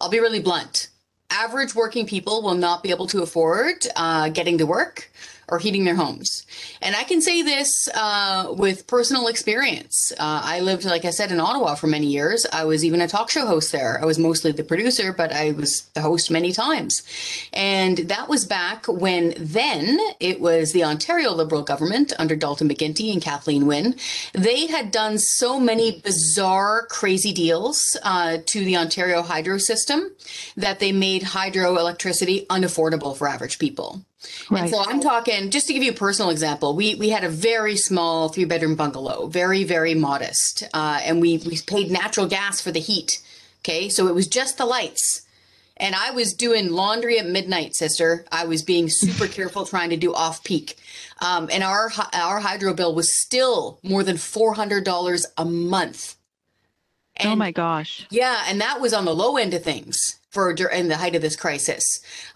I'll 0.00 0.10
be 0.10 0.20
really 0.20 0.40
blunt. 0.40 0.88
Average 1.30 1.74
working 1.74 2.06
people 2.06 2.42
will 2.42 2.54
not 2.54 2.82
be 2.82 2.90
able 2.90 3.06
to 3.08 3.22
afford 3.22 3.86
uh, 3.96 4.28
getting 4.30 4.58
to 4.58 4.66
work 4.66 5.10
or 5.48 5.58
heating 5.58 5.84
their 5.84 5.94
homes. 5.94 6.44
And 6.82 6.96
I 6.96 7.04
can 7.04 7.22
say 7.22 7.42
this 7.42 7.88
uh, 7.94 8.52
with 8.56 8.86
personal 8.86 9.28
experience. 9.28 10.12
Uh, 10.12 10.40
I 10.44 10.60
lived, 10.60 10.84
like 10.84 11.04
I 11.04 11.10
said, 11.10 11.30
in 11.30 11.40
Ottawa 11.40 11.74
for 11.74 11.86
many 11.86 12.06
years. 12.06 12.46
I 12.52 12.64
was 12.64 12.84
even 12.84 13.00
a 13.00 13.08
talk 13.08 13.30
show 13.30 13.46
host 13.46 13.72
there. 13.72 14.00
I 14.00 14.04
was 14.04 14.18
mostly 14.18 14.52
the 14.52 14.64
producer, 14.64 15.12
but 15.12 15.32
I 15.32 15.52
was 15.52 15.82
the 15.94 16.00
host 16.00 16.30
many 16.30 16.52
times. 16.52 17.02
And 17.52 17.98
that 17.98 18.28
was 18.28 18.44
back 18.44 18.86
when 18.86 19.34
then 19.38 19.98
it 20.20 20.40
was 20.40 20.72
the 20.72 20.84
Ontario 20.84 21.32
Liberal 21.32 21.62
government 21.62 22.12
under 22.18 22.34
Dalton 22.34 22.68
McGuinty 22.68 23.12
and 23.12 23.22
Kathleen 23.22 23.66
Wynne. 23.66 23.94
They 24.32 24.66
had 24.66 24.90
done 24.90 25.18
so 25.18 25.60
many 25.60 26.00
bizarre, 26.00 26.86
crazy 26.86 27.32
deals 27.32 27.96
uh, 28.02 28.38
to 28.46 28.64
the 28.64 28.76
Ontario 28.76 29.22
hydro 29.22 29.58
system 29.58 30.10
that 30.56 30.80
they 30.80 30.92
made 30.92 31.22
hydroelectricity 31.22 32.46
unaffordable 32.46 33.16
for 33.16 33.28
average 33.28 33.58
people. 33.58 34.04
Right. 34.50 34.62
And 34.62 34.70
so 34.70 34.82
I'm 34.82 35.00
talking 35.00 35.50
just 35.50 35.66
to 35.66 35.72
give 35.72 35.82
you 35.82 35.90
a 35.90 35.94
personal 35.94 36.30
example. 36.30 36.74
We 36.74 36.94
we 36.94 37.10
had 37.10 37.24
a 37.24 37.28
very 37.28 37.76
small 37.76 38.28
three 38.28 38.44
bedroom 38.44 38.74
bungalow, 38.74 39.26
very 39.26 39.64
very 39.64 39.94
modest, 39.94 40.64
uh, 40.72 41.00
and 41.04 41.20
we 41.20 41.38
we 41.38 41.58
paid 41.66 41.90
natural 41.90 42.26
gas 42.26 42.60
for 42.60 42.70
the 42.70 42.80
heat. 42.80 43.20
Okay, 43.60 43.88
so 43.88 44.06
it 44.06 44.14
was 44.14 44.26
just 44.26 44.58
the 44.58 44.66
lights. 44.66 45.22
And 45.78 45.94
I 45.94 46.10
was 46.12 46.32
doing 46.32 46.72
laundry 46.72 47.18
at 47.18 47.26
midnight, 47.26 47.76
sister. 47.76 48.24
I 48.32 48.46
was 48.46 48.62
being 48.62 48.88
super 48.88 49.26
careful 49.32 49.66
trying 49.66 49.90
to 49.90 49.96
do 49.98 50.14
off 50.14 50.42
peak. 50.42 50.76
Um, 51.20 51.50
and 51.52 51.62
our 51.62 51.90
our 52.14 52.40
hydro 52.40 52.72
bill 52.72 52.94
was 52.94 53.20
still 53.20 53.78
more 53.82 54.02
than 54.02 54.16
four 54.16 54.54
hundred 54.54 54.84
dollars 54.84 55.26
a 55.36 55.44
month. 55.44 56.16
Oh 57.18 57.24
and, 57.24 57.32
oh 57.32 57.36
my 57.36 57.50
gosh! 57.50 58.06
Yeah, 58.10 58.44
and 58.48 58.60
that 58.60 58.80
was 58.80 58.94
on 58.94 59.04
the 59.04 59.14
low 59.14 59.36
end 59.36 59.52
of 59.52 59.62
things 59.62 60.18
for 60.36 60.50
in 60.50 60.88
the 60.88 60.98
height 60.98 61.16
of 61.16 61.22
this 61.22 61.34
crisis. 61.34 61.82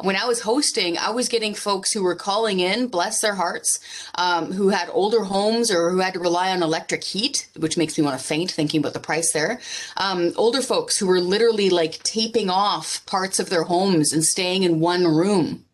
When 0.00 0.16
I 0.16 0.24
was 0.24 0.40
hosting, 0.40 0.96
I 0.96 1.10
was 1.10 1.28
getting 1.28 1.52
folks 1.52 1.92
who 1.92 2.02
were 2.02 2.14
calling 2.14 2.58
in, 2.58 2.86
bless 2.86 3.20
their 3.20 3.34
hearts, 3.34 3.78
um, 4.14 4.52
who 4.52 4.70
had 4.70 4.88
older 4.90 5.22
homes 5.24 5.70
or 5.70 5.90
who 5.90 5.98
had 5.98 6.14
to 6.14 6.18
rely 6.18 6.50
on 6.50 6.62
electric 6.62 7.04
heat, 7.04 7.46
which 7.58 7.76
makes 7.76 7.98
me 7.98 8.04
want 8.04 8.18
to 8.18 8.26
faint 8.26 8.50
thinking 8.52 8.80
about 8.80 8.94
the 8.94 9.00
price 9.00 9.34
there. 9.34 9.60
Um, 9.98 10.32
older 10.36 10.62
folks 10.62 10.96
who 10.96 11.06
were 11.06 11.20
literally 11.20 11.68
like 11.68 12.02
taping 12.02 12.48
off 12.48 13.04
parts 13.04 13.38
of 13.38 13.50
their 13.50 13.64
homes 13.64 14.14
and 14.14 14.24
staying 14.24 14.62
in 14.62 14.80
one 14.80 15.06
room 15.06 15.66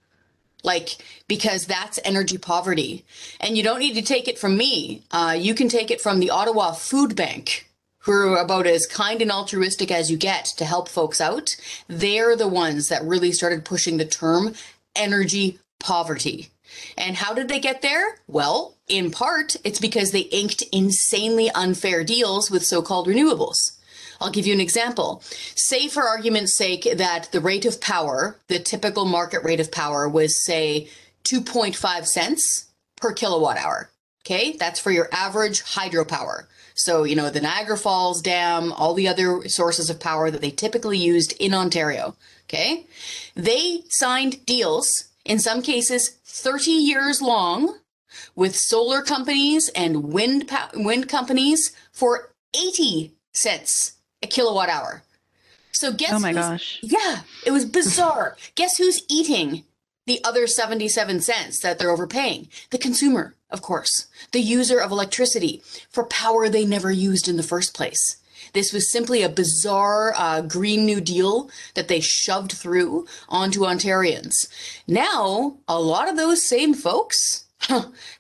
like 0.65 0.97
because 1.29 1.67
that's 1.67 2.01
energy 2.03 2.39
poverty 2.39 3.05
and 3.39 3.57
you 3.57 3.63
don't 3.63 3.79
need 3.79 3.95
to 3.95 4.03
take 4.03 4.27
it 4.27 4.37
from 4.37 4.57
me 4.57 5.05
uh, 5.13 5.37
you 5.39 5.55
can 5.55 5.69
take 5.69 5.93
it 5.93 6.01
from 6.01 6.19
the 6.19 6.31
ottawa 6.31 6.73
food 6.73 7.15
bank 7.15 7.71
who 8.07 8.13
are 8.13 8.39
about 8.39 8.67
as 8.67 8.87
kind 8.87 9.21
and 9.21 9.31
altruistic 9.31 9.91
as 9.91 10.11
you 10.11 10.17
get 10.17 10.45
to 10.45 10.65
help 10.65 10.89
folks 10.89 11.21
out 11.21 11.57
they're 11.89 12.37
the 12.37 12.49
ones 12.49 12.89
that 12.89 13.05
really 13.05 13.33
started 13.33 13.65
pushing 13.65 13.99
the 13.99 14.07
term 14.07 14.55
energy 14.95 15.59
poverty 15.79 16.49
and 16.97 17.17
how 17.17 17.35
did 17.35 17.49
they 17.49 17.61
get 17.61 17.83
there 17.83 18.19
well 18.27 18.77
in 18.89 19.11
part 19.11 19.57
it's 19.65 19.81
because 19.81 20.13
they 20.13 20.21
inked 20.21 20.63
insanely 20.73 21.51
unfair 21.55 22.03
deals 22.03 22.51
with 22.51 22.65
so-called 22.65 23.07
renewables 23.07 23.73
I'll 24.21 24.31
give 24.31 24.47
you 24.47 24.55
an 24.55 24.61
example. 24.61 25.23
Say, 25.55 25.89
for 25.89 26.05
argument's 26.05 26.55
sake, 26.55 26.89
that 26.97 27.31
the 27.33 27.41
rate 27.41 27.67
of 27.67 27.81
power, 27.81 28.39
the 28.49 28.59
typical 28.59 29.05
market 29.05 29.45
rate 29.45 29.61
of 29.61 29.71
power, 29.71 30.09
was, 30.09 30.43
say, 30.43 30.89
2.5 31.25 32.07
cents 32.07 32.67
per 32.97 33.13
kilowatt 33.13 33.59
hour. 33.59 33.91
Okay, 34.25 34.57
that's 34.59 34.81
for 34.81 34.91
your 34.91 35.09
average 35.13 35.63
hydropower. 35.63 36.47
So, 36.77 37.05
you 37.05 37.17
know, 37.17 37.31
the 37.31 37.41
Niagara 37.41 37.79
Falls 37.79 38.21
Dam, 38.21 38.71
all 38.73 38.93
the 38.93 39.09
other 39.09 39.49
sources 39.49 39.89
of 39.89 39.99
power 39.99 40.31
that 40.31 40.43
they 40.43 40.51
typically 40.51 40.99
used 40.99 41.33
in 41.41 41.55
Ontario. 41.55 42.15
Okay, 42.45 42.87
they 43.35 43.83
signed 43.89 44.45
deals, 44.47 45.09
in 45.25 45.39
some 45.39 45.63
cases 45.63 46.11
30 46.25 46.71
years 46.71 47.21
long, 47.21 47.79
with 48.35 48.55
solar 48.55 49.03
companies 49.03 49.69
and 49.71 50.05
wind, 50.13 50.51
wind 50.75 51.09
companies 51.09 51.73
for 51.93 52.31
80 52.55 53.13
cents 53.33 53.95
a 54.23 54.27
kilowatt 54.27 54.69
hour. 54.69 55.03
So 55.73 55.93
guess 55.93 56.13
Oh 56.13 56.19
my 56.19 56.33
gosh. 56.33 56.79
Yeah, 56.83 57.21
it 57.45 57.51
was 57.51 57.65
bizarre. 57.65 58.37
guess 58.55 58.77
who's 58.77 59.03
eating 59.11 59.65
the 60.07 60.21
other 60.25 60.47
77 60.47 61.21
cents 61.21 61.61
that 61.61 61.79
they're 61.79 61.91
overpaying? 61.91 62.49
The 62.71 62.79
consumer, 62.79 63.35
of 63.51 63.63
course. 63.63 64.07
The 64.33 64.41
user 64.41 64.79
of 64.79 64.91
electricity 64.91 65.63
for 65.91 66.05
power 66.05 66.49
they 66.49 66.65
never 66.65 66.91
used 66.91 67.29
in 67.29 67.37
the 67.37 67.43
first 67.43 67.75
place. 67.75 68.17
This 68.53 68.73
was 68.73 68.91
simply 68.91 69.23
a 69.23 69.29
bizarre 69.29 70.15
uh, 70.17 70.41
Green 70.43 70.87
New 70.87 71.01
Deal 71.01 71.51
that 71.75 71.89
they 71.89 72.01
shoved 72.01 72.53
through 72.53 73.07
onto 73.29 73.61
Ontarians. 73.61 74.49
Now, 74.87 75.59
a 75.69 75.81
lot 75.81 76.09
of 76.09 76.17
those 76.17 76.49
same 76.49 76.73
folks 76.73 77.45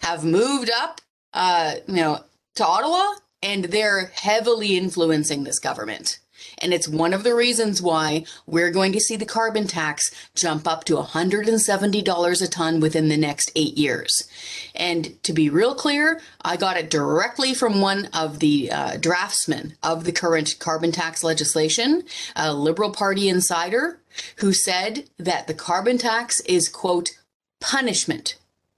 have 0.00 0.24
moved 0.24 0.70
up, 0.70 1.00
uh, 1.32 1.76
you 1.86 1.94
know, 1.94 2.24
to 2.56 2.66
Ottawa 2.66 3.14
and 3.42 3.66
they're 3.66 4.10
heavily 4.14 4.76
influencing 4.76 5.44
this 5.44 5.58
government. 5.58 6.18
And 6.58 6.72
it's 6.72 6.88
one 6.88 7.12
of 7.12 7.24
the 7.24 7.34
reasons 7.34 7.82
why 7.82 8.24
we're 8.46 8.70
going 8.70 8.92
to 8.92 9.00
see 9.00 9.16
the 9.16 9.26
carbon 9.26 9.66
tax 9.66 10.10
jump 10.34 10.66
up 10.66 10.84
to 10.84 10.96
$170 10.96 12.42
a 12.42 12.48
ton 12.48 12.80
within 12.80 13.08
the 13.08 13.16
next 13.16 13.50
eight 13.54 13.76
years. 13.76 14.28
And 14.74 15.22
to 15.22 15.32
be 15.32 15.50
real 15.50 15.74
clear, 15.74 16.20
I 16.42 16.56
got 16.56 16.76
it 16.76 16.90
directly 16.90 17.54
from 17.54 17.80
one 17.80 18.06
of 18.14 18.38
the 18.38 18.70
uh, 18.70 18.96
draftsmen 18.96 19.76
of 19.82 20.04
the 20.04 20.12
current 20.12 20.56
carbon 20.58 20.92
tax 20.92 21.22
legislation, 21.22 22.04
a 22.34 22.52
Liberal 22.52 22.90
Party 22.90 23.28
insider, 23.28 24.00
who 24.36 24.52
said 24.52 25.08
that 25.18 25.46
the 25.46 25.54
carbon 25.54 25.98
tax 25.98 26.40
is, 26.40 26.68
quote, 26.68 27.18
punishment. 27.60 28.36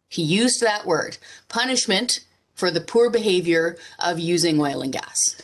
He 0.08 0.22
used 0.22 0.60
that 0.60 0.86
word, 0.86 1.18
punishment 1.48 2.20
for 2.54 2.70
the 2.70 2.80
poor 2.80 3.10
behavior 3.10 3.76
of 3.98 4.18
using 4.18 4.60
oil 4.60 4.82
and 4.82 4.92
gas. 4.92 5.40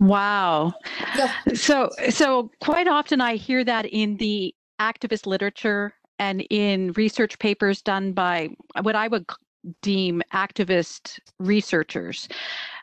Wow. 0.00 0.74
Yeah. 1.16 1.32
So 1.54 1.90
so 2.10 2.50
quite 2.60 2.88
often 2.88 3.20
I 3.20 3.36
hear 3.36 3.64
that 3.64 3.86
in 3.86 4.16
the 4.16 4.54
activist 4.80 5.26
literature 5.26 5.94
and 6.18 6.44
in 6.50 6.92
research 6.92 7.38
papers 7.38 7.82
done 7.82 8.12
by 8.12 8.50
what 8.82 8.96
I 8.96 9.08
would 9.08 9.26
deem 9.82 10.22
activist 10.32 11.18
researchers 11.38 12.28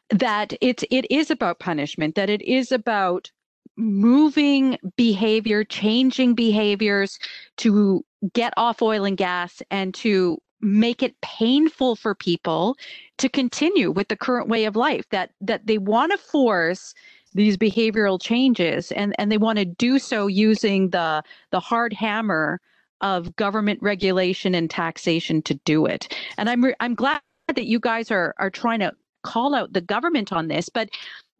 that 0.09 0.53
it's 0.61 0.83
it 0.89 1.05
is 1.11 1.29
about 1.29 1.59
punishment 1.59 2.15
that 2.15 2.29
it 2.29 2.41
is 2.41 2.71
about 2.71 3.31
moving 3.77 4.77
behavior 4.97 5.63
changing 5.63 6.35
behaviors 6.35 7.17
to 7.57 8.03
get 8.33 8.53
off 8.57 8.81
oil 8.81 9.05
and 9.05 9.17
gas 9.17 9.61
and 9.71 9.93
to 9.93 10.37
make 10.61 11.01
it 11.03 11.19
painful 11.21 11.95
for 11.95 12.15
people 12.15 12.75
to 13.17 13.29
continue 13.29 13.91
with 13.91 14.07
the 14.07 14.15
current 14.15 14.47
way 14.47 14.65
of 14.65 14.75
life 14.75 15.07
that 15.09 15.31
that 15.41 15.67
they 15.67 15.77
want 15.77 16.11
to 16.11 16.17
force 16.17 16.93
these 17.33 17.57
behavioral 17.57 18.21
changes 18.21 18.91
and 18.91 19.15
and 19.17 19.31
they 19.31 19.37
want 19.37 19.57
to 19.57 19.65
do 19.65 19.99
so 19.99 20.27
using 20.27 20.89
the 20.89 21.23
the 21.51 21.59
hard 21.59 21.93
hammer 21.93 22.59
of 23.01 23.35
government 23.35 23.79
regulation 23.81 24.53
and 24.53 24.69
taxation 24.69 25.41
to 25.41 25.55
do 25.65 25.85
it. 25.85 26.15
And 26.37 26.49
i'm 26.49 26.63
re- 26.63 26.75
i'm 26.79 26.95
glad 26.95 27.21
that 27.47 27.65
you 27.65 27.79
guys 27.79 28.11
are 28.11 28.33
are 28.37 28.49
trying 28.49 28.79
to 28.79 28.93
call 29.23 29.53
out 29.53 29.73
the 29.73 29.81
government 29.81 30.31
on 30.31 30.47
this 30.47 30.69
but 30.69 30.89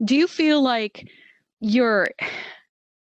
do 0.03 0.15
you 0.15 0.27
feel 0.27 0.61
like 0.61 1.07
you're 1.59 2.09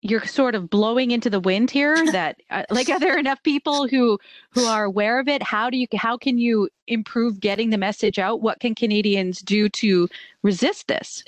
you're 0.03 0.25
sort 0.27 0.55
of 0.55 0.71
blowing 0.71 1.11
into 1.11 1.29
the 1.29 1.41
wind 1.41 1.71
here 1.71 1.95
that 2.13 2.41
uh, 2.51 2.65
like 2.71 2.89
are 2.89 3.01
there 3.01 3.19
enough 3.19 3.43
people 3.43 3.89
who 3.89 4.19
who 4.51 4.65
are 4.65 4.85
aware 4.85 5.21
of 5.21 5.29
it? 5.29 5.43
How 5.43 5.71
do 5.71 5.77
you 5.77 5.87
how 5.95 6.17
can 6.17 6.39
you 6.39 6.69
improve 6.87 7.41
getting 7.41 7.71
the 7.71 7.79
message 7.79 8.19
out? 8.19 8.41
What 8.41 8.61
can 8.61 8.75
canadians 8.75 9.41
do 9.41 9.69
to 9.69 10.09
resist 10.43 10.89
this? 10.89 11.23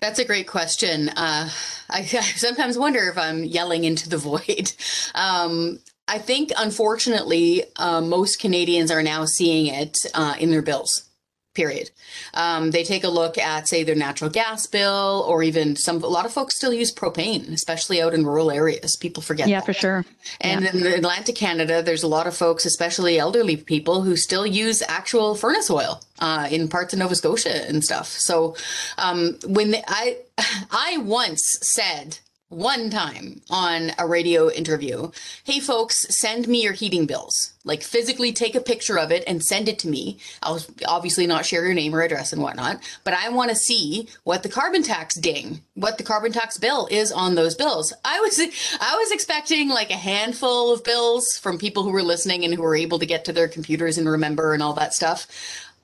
That's 0.00 0.18
a 0.18 0.24
great 0.24 0.48
question. 0.48 1.10
Uh, 1.10 1.50
I, 1.88 1.98
I, 2.00 2.02
sometimes 2.02 2.78
wonder 2.78 3.08
if 3.08 3.18
i'm 3.18 3.44
yelling 3.44 3.84
into 3.84 4.08
the 4.08 4.18
void. 4.18 4.72
Um, 5.14 5.80
i 6.08 6.18
think 6.18 6.50
unfortunately 6.56 7.64
uh, 7.76 8.00
most 8.00 8.38
canadians 8.40 8.90
are 8.90 9.02
now 9.02 9.24
seeing 9.24 9.66
it 9.66 9.96
uh, 10.14 10.34
in 10.38 10.50
their 10.50 10.62
bills 10.62 11.09
period. 11.54 11.90
Um, 12.34 12.70
they 12.70 12.84
take 12.84 13.04
a 13.04 13.08
look 13.08 13.36
at, 13.38 13.68
say, 13.68 13.82
their 13.82 13.94
natural 13.94 14.30
gas 14.30 14.66
bill, 14.66 15.24
or 15.26 15.42
even 15.42 15.76
some. 15.76 16.02
A 16.02 16.06
lot 16.06 16.26
of 16.26 16.32
folks 16.32 16.56
still 16.56 16.72
use 16.72 16.94
propane, 16.94 17.52
especially 17.52 18.00
out 18.00 18.14
in 18.14 18.24
rural 18.24 18.50
areas. 18.50 18.96
People 18.96 19.22
forget. 19.22 19.48
Yeah, 19.48 19.60
that. 19.60 19.66
for 19.66 19.72
sure. 19.72 20.04
And 20.40 20.64
yeah. 20.64 20.70
in 20.74 20.86
Atlantic 20.86 21.36
Canada, 21.36 21.82
there's 21.82 22.02
a 22.02 22.08
lot 22.08 22.26
of 22.26 22.36
folks, 22.36 22.64
especially 22.64 23.18
elderly 23.18 23.56
people, 23.56 24.02
who 24.02 24.16
still 24.16 24.46
use 24.46 24.82
actual 24.88 25.34
furnace 25.34 25.70
oil 25.70 26.00
uh, 26.20 26.48
in 26.50 26.68
parts 26.68 26.92
of 26.92 26.98
Nova 26.98 27.14
Scotia 27.14 27.66
and 27.68 27.82
stuff. 27.82 28.08
So 28.08 28.56
um, 28.98 29.38
when 29.46 29.72
they, 29.72 29.82
I, 29.86 30.18
I 30.70 30.98
once 30.98 31.58
said 31.62 32.18
one 32.50 32.90
time 32.90 33.40
on 33.48 33.92
a 33.96 34.04
radio 34.04 34.50
interview 34.50 35.08
hey 35.44 35.60
folks 35.60 36.04
send 36.10 36.48
me 36.48 36.62
your 36.62 36.72
heating 36.72 37.06
bills. 37.06 37.52
Like 37.62 37.84
physically 37.84 38.32
take 38.32 38.56
a 38.56 38.60
picture 38.60 38.98
of 38.98 39.12
it 39.12 39.22
and 39.28 39.44
send 39.44 39.68
it 39.68 39.78
to 39.80 39.88
me. 39.88 40.18
I'll 40.42 40.60
obviously 40.88 41.28
not 41.28 41.46
share 41.46 41.64
your 41.64 41.74
name 41.74 41.94
or 41.94 42.02
address 42.02 42.32
and 42.32 42.42
whatnot 42.42 42.80
but 43.04 43.14
i 43.14 43.28
want 43.28 43.50
to 43.50 43.56
see 43.56 44.08
what 44.24 44.42
the 44.42 44.48
carbon 44.48 44.82
tax 44.82 45.14
ding 45.14 45.60
what 45.74 45.96
the 45.96 46.04
carbon 46.04 46.32
tax 46.32 46.58
bill 46.58 46.88
is 46.90 47.12
on 47.12 47.36
those 47.36 47.54
bills. 47.54 47.92
I 48.04 48.18
was 48.18 48.40
i 48.80 48.96
was 48.96 49.12
expecting 49.12 49.68
like 49.68 49.90
a 49.90 49.94
handful 49.94 50.72
of 50.72 50.82
bills 50.82 51.38
from 51.40 51.56
people 51.56 51.84
who 51.84 51.92
were 51.92 52.02
listening 52.02 52.44
and 52.44 52.52
who 52.52 52.62
were 52.62 52.74
able 52.74 52.98
to 52.98 53.06
get 53.06 53.24
to 53.26 53.32
their 53.32 53.48
computers 53.48 53.96
and 53.96 54.08
remember 54.08 54.54
and 54.54 54.62
all 54.62 54.74
that 54.74 54.92
stuff. 54.92 55.28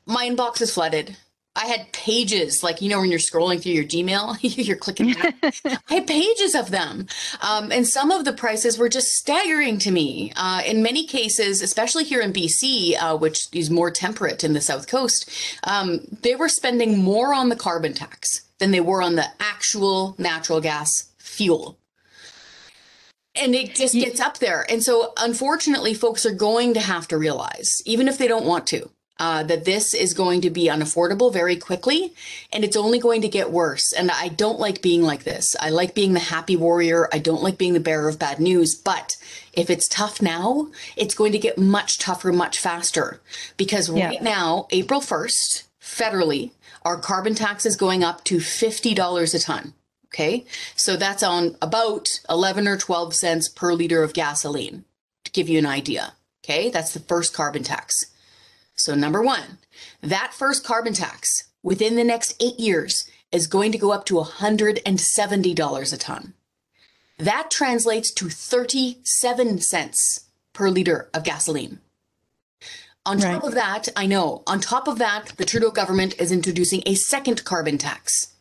My 0.04 0.28
inbox 0.28 0.61
is 0.61 0.75
flooded 0.75 1.16
I 1.56 1.66
had 1.66 1.90
pages, 1.92 2.62
like, 2.62 2.82
you 2.82 2.90
know, 2.90 3.00
when 3.00 3.10
you're 3.10 3.18
scrolling 3.18 3.62
through 3.62 3.72
your 3.72 3.84
Gmail, 3.84 4.36
you're 4.42 4.76
clicking. 4.76 5.16
I 5.42 5.94
had 5.94 6.06
pages 6.06 6.54
of 6.54 6.70
them. 6.70 7.06
Um, 7.40 7.72
and 7.72 7.86
some 7.86 8.10
of 8.10 8.25
the 8.25 8.32
prices 8.32 8.78
were 8.78 8.90
just 8.90 9.08
staggering 9.08 9.78
to 9.78 9.90
me. 9.90 10.32
Uh, 10.36 10.62
in 10.66 10.82
many 10.82 11.06
cases, 11.06 11.62
especially 11.62 12.04
here 12.04 12.20
in 12.20 12.32
BC, 12.32 12.96
uh, 13.00 13.16
which 13.16 13.48
is 13.52 13.70
more 13.70 13.90
temperate 13.90 14.44
in 14.44 14.52
the 14.52 14.60
South 14.60 14.86
Coast, 14.86 15.30
um, 15.64 16.00
they 16.22 16.36
were 16.36 16.48
spending 16.48 17.02
more 17.02 17.32
on 17.32 17.48
the 17.48 17.56
carbon 17.56 17.94
tax 17.94 18.42
than 18.58 18.70
they 18.70 18.80
were 18.80 19.00
on 19.00 19.16
the 19.16 19.26
actual 19.40 20.14
natural 20.18 20.60
gas 20.60 21.10
fuel 21.18 21.78
and 23.38 23.54
it 23.54 23.75
just 23.75 23.94
gets 23.94 24.20
up 24.20 24.38
there. 24.38 24.64
And 24.70 24.82
so, 24.82 25.12
unfortunately, 25.18 25.94
folks 25.94 26.25
are 26.25 26.32
going 26.32 26.72
to 26.75 26.80
have 26.80 27.06
to 27.08 27.18
realize, 27.18 27.82
even 27.84 28.08
if 28.08 28.18
they 28.18 28.28
don't 28.28 28.46
want 28.46 28.66
to, 28.68 28.90
uh, 29.18 29.42
that 29.44 29.64
this 29.64 29.94
is 29.94 30.14
going 30.14 30.40
to 30.42 30.50
be 30.50 30.68
unaffordable 30.68 31.32
very 31.32 31.56
quickly 31.56 32.12
and 32.52 32.64
it's 32.64 32.76
only 32.76 32.99
going 32.99 33.23
to 33.23 33.28
get 33.28 33.50
worse. 33.50 33.92
And 33.92 34.11
I 34.11 34.28
don't 34.28 34.61
like 34.61 34.82
being 34.82 35.02
like 35.02 35.25
this. 35.25 35.56
I 35.61 35.70
like 35.70 35.94
being 35.94 36.12
the 36.12 36.20
happy 36.20 36.56
warrior. 36.56 37.08
I 37.12 37.18
don't 37.18 37.42
like 37.42 37.58
being 37.58 37.73
the 37.73 37.80
bearer 37.80 38.08
of 38.08 38.18
bad 38.18 38.40
news. 38.40 38.75
But 38.75 39.16
if 39.52 39.70
it's 39.70 39.88
tough 39.88 40.20
now, 40.20 40.68
it's 40.96 41.14
going 41.14 41.32
to 41.32 41.38
get 41.38 41.58
much 41.58 41.99
tougher, 41.99 42.32
much 42.32 42.58
faster. 42.58 43.20
Because 43.56 43.88
right 43.88 44.23
now, 44.23 44.66
April 44.70 45.00
1st, 45.00 45.64
federally, 45.80 46.50
our 46.82 46.99
carbon 46.99 47.35
tax 47.35 47.64
is 47.64 47.76
going 47.76 48.04
up 48.04 48.23
to 48.25 48.37
$50 48.37 49.35
a 49.35 49.38
ton. 49.38 49.73
Okay. 50.06 50.44
So 50.76 50.96
that's 50.96 51.23
on 51.23 51.56
about 51.61 52.08
11 52.30 52.68
or 52.68 52.76
12 52.76 53.14
cents 53.14 53.49
per 53.49 53.73
liter 53.73 54.02
of 54.02 54.14
gasoline 54.14 54.85
to 55.25 55.32
give 55.32 55.49
you 55.49 55.58
an 55.58 55.66
idea. 55.66 56.14
Okay. 56.44 56.70
That's 56.70 56.92
the 56.92 57.00
first 57.00 57.35
carbon 57.35 57.62
tax. 57.62 58.06
So, 58.76 58.95
number 58.95 59.23
one, 59.23 59.59
that 60.02 60.35
first 60.35 60.64
carbon 60.64 60.92
tax 60.92 61.45
within 61.62 61.97
the 61.97 62.04
next 62.04 62.40
eight 62.42 62.61
years 62.61 63.09
is 63.33 63.47
going 63.47 63.73
to 63.73 63.78
go 63.78 63.90
up 63.90 64.04
to 64.06 64.14
$170 64.14 65.92
a 65.92 65.97
ton. 65.97 66.35
That 67.18 67.50
translates 67.50 68.12
to 68.14 68.28
37 68.28 69.59
cents 69.61 70.26
per 70.52 70.68
liter 70.68 71.09
of 71.14 71.25
gasoline. 71.25 71.80
On 73.06 73.18
top 73.18 73.42
right. 73.42 73.49
of 73.49 73.54
that, 73.54 73.88
I 73.97 74.06
know, 74.06 74.42
on 74.47 74.61
top 74.61 74.88
of 74.88 74.99
that, 74.99 75.33
the 75.37 75.45
Trudeau 75.45 75.71
government 75.71 76.14
is 76.18 76.33
introducing 76.33 76.83
a 76.85 76.95
second 76.95 77.45
carbon 77.45 77.78
tax. 77.78 78.35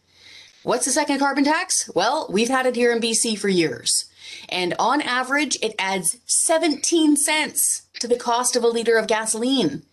What's 0.64 0.86
the 0.86 0.92
second 0.92 1.20
carbon 1.20 1.44
tax? 1.44 1.90
Well, 1.94 2.28
we've 2.30 2.50
had 2.50 2.66
it 2.66 2.76
here 2.76 2.92
in 2.92 3.00
BC 3.00 3.38
for 3.38 3.48
years. 3.48 4.06
And 4.50 4.74
on 4.80 5.02
average, 5.02 5.56
it 5.62 5.76
adds 5.78 6.18
17 6.26 7.16
cents 7.16 7.84
to 8.00 8.08
the 8.08 8.18
cost 8.18 8.56
of 8.56 8.64
a 8.64 8.68
liter 8.68 8.98
of 8.98 9.08
gasoline 9.08 9.84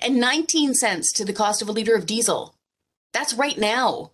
and 0.00 0.18
19 0.18 0.74
cents 0.74 1.12
to 1.12 1.24
the 1.24 1.32
cost 1.32 1.62
of 1.62 1.68
a 1.68 1.72
liter 1.72 1.94
of 1.94 2.06
diesel. 2.06 2.54
That's 3.12 3.34
right 3.34 3.58
now. 3.58 4.12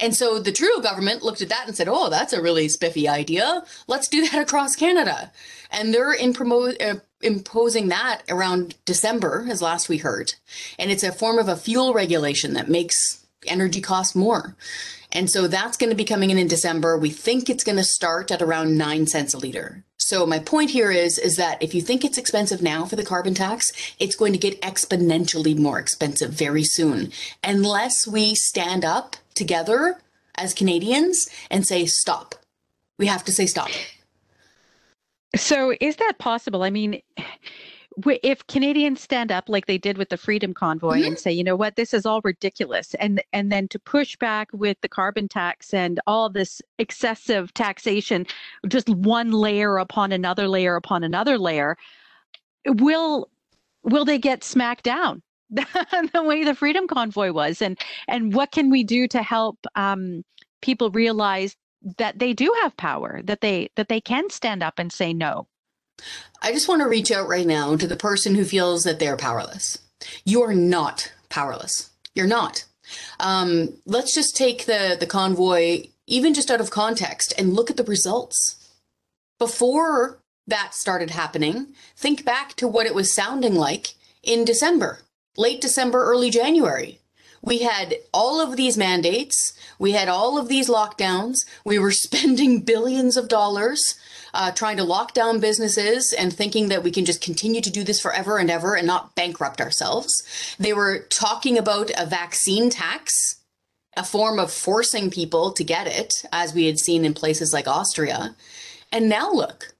And 0.00 0.14
so 0.14 0.38
the 0.38 0.52
Trudeau 0.52 0.80
government 0.80 1.22
looked 1.22 1.42
at 1.42 1.48
that 1.48 1.66
and 1.66 1.76
said, 1.76 1.88
oh, 1.88 2.08
that's 2.08 2.32
a 2.32 2.40
really 2.40 2.68
spiffy 2.68 3.08
idea. 3.08 3.64
Let's 3.88 4.08
do 4.08 4.28
that 4.28 4.40
across 4.40 4.76
Canada. 4.76 5.32
And 5.70 5.92
they're 5.92 6.12
in 6.12 6.32
promo- 6.32 6.80
uh, 6.80 7.00
imposing 7.20 7.88
that 7.88 8.22
around 8.28 8.76
December, 8.84 9.46
as 9.50 9.60
last 9.60 9.88
we 9.88 9.98
heard. 9.98 10.34
And 10.78 10.90
it's 10.90 11.02
a 11.02 11.12
form 11.12 11.38
of 11.38 11.48
a 11.48 11.56
fuel 11.56 11.92
regulation 11.92 12.52
that 12.54 12.68
makes 12.68 13.26
energy 13.48 13.80
cost 13.80 14.14
more. 14.14 14.56
And 15.10 15.30
so 15.30 15.48
that's 15.48 15.76
going 15.78 15.90
to 15.90 15.96
be 15.96 16.04
coming 16.04 16.30
in 16.30 16.38
in 16.38 16.48
December. 16.48 16.98
We 16.98 17.10
think 17.10 17.48
it's 17.48 17.64
going 17.64 17.78
to 17.78 17.84
start 17.84 18.30
at 18.30 18.42
around 18.42 18.76
nine 18.76 19.06
cents 19.06 19.32
a 19.32 19.38
liter. 19.38 19.84
So 19.96 20.26
my 20.26 20.38
point 20.38 20.70
here 20.70 20.90
is, 20.90 21.18
is 21.18 21.36
that 21.36 21.62
if 21.62 21.74
you 21.74 21.82
think 21.82 22.04
it's 22.04 22.18
expensive 22.18 22.62
now 22.62 22.84
for 22.84 22.96
the 22.96 23.04
carbon 23.04 23.34
tax, 23.34 23.72
it's 23.98 24.16
going 24.16 24.32
to 24.32 24.38
get 24.38 24.60
exponentially 24.62 25.58
more 25.58 25.78
expensive 25.78 26.30
very 26.30 26.64
soon, 26.64 27.12
unless 27.42 28.06
we 28.06 28.34
stand 28.34 28.84
up 28.84 29.16
together 29.34 30.00
as 30.34 30.54
Canadians 30.54 31.28
and 31.50 31.66
say, 31.66 31.84
stop. 31.86 32.34
We 32.98 33.06
have 33.06 33.24
to 33.24 33.32
say 33.32 33.46
stop. 33.46 33.70
So 35.36 35.74
is 35.80 35.96
that 35.96 36.14
possible? 36.18 36.62
I 36.62 36.70
mean, 36.70 37.02
if 38.06 38.46
Canadians 38.46 39.00
stand 39.00 39.32
up 39.32 39.48
like 39.48 39.66
they 39.66 39.78
did 39.78 39.98
with 39.98 40.08
the 40.08 40.16
Freedom 40.16 40.54
Convoy 40.54 40.98
mm-hmm. 40.98 41.06
and 41.08 41.18
say, 41.18 41.32
you 41.32 41.42
know 41.42 41.56
what, 41.56 41.76
this 41.76 41.92
is 41.92 42.06
all 42.06 42.20
ridiculous, 42.22 42.94
and 42.94 43.22
and 43.32 43.50
then 43.50 43.68
to 43.68 43.78
push 43.78 44.16
back 44.16 44.48
with 44.52 44.80
the 44.80 44.88
carbon 44.88 45.28
tax 45.28 45.74
and 45.74 46.00
all 46.06 46.30
this 46.30 46.62
excessive 46.78 47.52
taxation, 47.54 48.26
just 48.68 48.88
one 48.88 49.32
layer 49.32 49.78
upon 49.78 50.12
another 50.12 50.48
layer 50.48 50.76
upon 50.76 51.02
another 51.02 51.38
layer, 51.38 51.76
will 52.66 53.28
will 53.82 54.04
they 54.04 54.18
get 54.18 54.44
smacked 54.44 54.84
down 54.84 55.22
the 55.50 56.22
way 56.22 56.44
the 56.44 56.54
Freedom 56.54 56.86
Convoy 56.86 57.32
was? 57.32 57.62
And 57.62 57.78
and 58.06 58.34
what 58.34 58.52
can 58.52 58.70
we 58.70 58.84
do 58.84 59.08
to 59.08 59.22
help 59.22 59.58
um, 59.74 60.24
people 60.62 60.90
realize 60.90 61.56
that 61.96 62.18
they 62.18 62.32
do 62.32 62.54
have 62.62 62.76
power, 62.76 63.22
that 63.24 63.40
they 63.40 63.70
that 63.76 63.88
they 63.88 64.00
can 64.00 64.30
stand 64.30 64.62
up 64.62 64.78
and 64.78 64.92
say 64.92 65.12
no? 65.12 65.48
I 66.40 66.52
just 66.52 66.68
want 66.68 66.82
to 66.82 66.88
reach 66.88 67.10
out 67.10 67.28
right 67.28 67.46
now 67.46 67.76
to 67.76 67.86
the 67.86 67.96
person 67.96 68.34
who 68.34 68.44
feels 68.44 68.82
that 68.84 68.98
they're 68.98 69.16
powerless. 69.16 69.78
You're 70.24 70.54
not 70.54 71.12
powerless. 71.28 71.90
You're 72.14 72.26
not. 72.26 72.64
Um, 73.20 73.74
let's 73.84 74.14
just 74.14 74.36
take 74.36 74.66
the, 74.66 74.96
the 74.98 75.06
convoy, 75.06 75.84
even 76.06 76.34
just 76.34 76.50
out 76.50 76.60
of 76.60 76.70
context, 76.70 77.34
and 77.36 77.54
look 77.54 77.70
at 77.70 77.76
the 77.76 77.84
results. 77.84 78.56
Before 79.38 80.20
that 80.46 80.74
started 80.74 81.10
happening, 81.10 81.74
think 81.96 82.24
back 82.24 82.54
to 82.54 82.68
what 82.68 82.86
it 82.86 82.94
was 82.94 83.12
sounding 83.12 83.54
like 83.54 83.94
in 84.22 84.44
December, 84.44 85.00
late 85.36 85.60
December, 85.60 86.02
early 86.04 86.30
January. 86.30 87.00
We 87.42 87.58
had 87.58 87.96
all 88.12 88.40
of 88.40 88.56
these 88.56 88.76
mandates. 88.76 89.52
We 89.78 89.92
had 89.92 90.08
all 90.08 90.38
of 90.38 90.48
these 90.48 90.68
lockdowns. 90.68 91.36
We 91.64 91.78
were 91.78 91.90
spending 91.92 92.60
billions 92.60 93.16
of 93.16 93.28
dollars 93.28 93.98
uh, 94.34 94.52
trying 94.52 94.76
to 94.76 94.84
lock 94.84 95.14
down 95.14 95.40
businesses 95.40 96.12
and 96.12 96.32
thinking 96.32 96.68
that 96.68 96.82
we 96.82 96.90
can 96.90 97.04
just 97.04 97.22
continue 97.22 97.60
to 97.60 97.70
do 97.70 97.82
this 97.82 98.00
forever 98.00 98.38
and 98.38 98.50
ever 98.50 98.74
and 98.74 98.86
not 98.86 99.14
bankrupt 99.14 99.60
ourselves. 99.60 100.22
They 100.58 100.72
were 100.72 101.00
talking 101.10 101.56
about 101.56 101.90
a 101.96 102.06
vaccine 102.06 102.70
tax, 102.70 103.36
a 103.96 104.04
form 104.04 104.38
of 104.38 104.52
forcing 104.52 105.10
people 105.10 105.52
to 105.52 105.64
get 105.64 105.86
it, 105.86 106.12
as 106.32 106.54
we 106.54 106.66
had 106.66 106.78
seen 106.78 107.04
in 107.04 107.14
places 107.14 107.52
like 107.52 107.66
Austria. 107.66 108.36
And 108.92 109.08
now 109.08 109.32
look, 109.32 109.74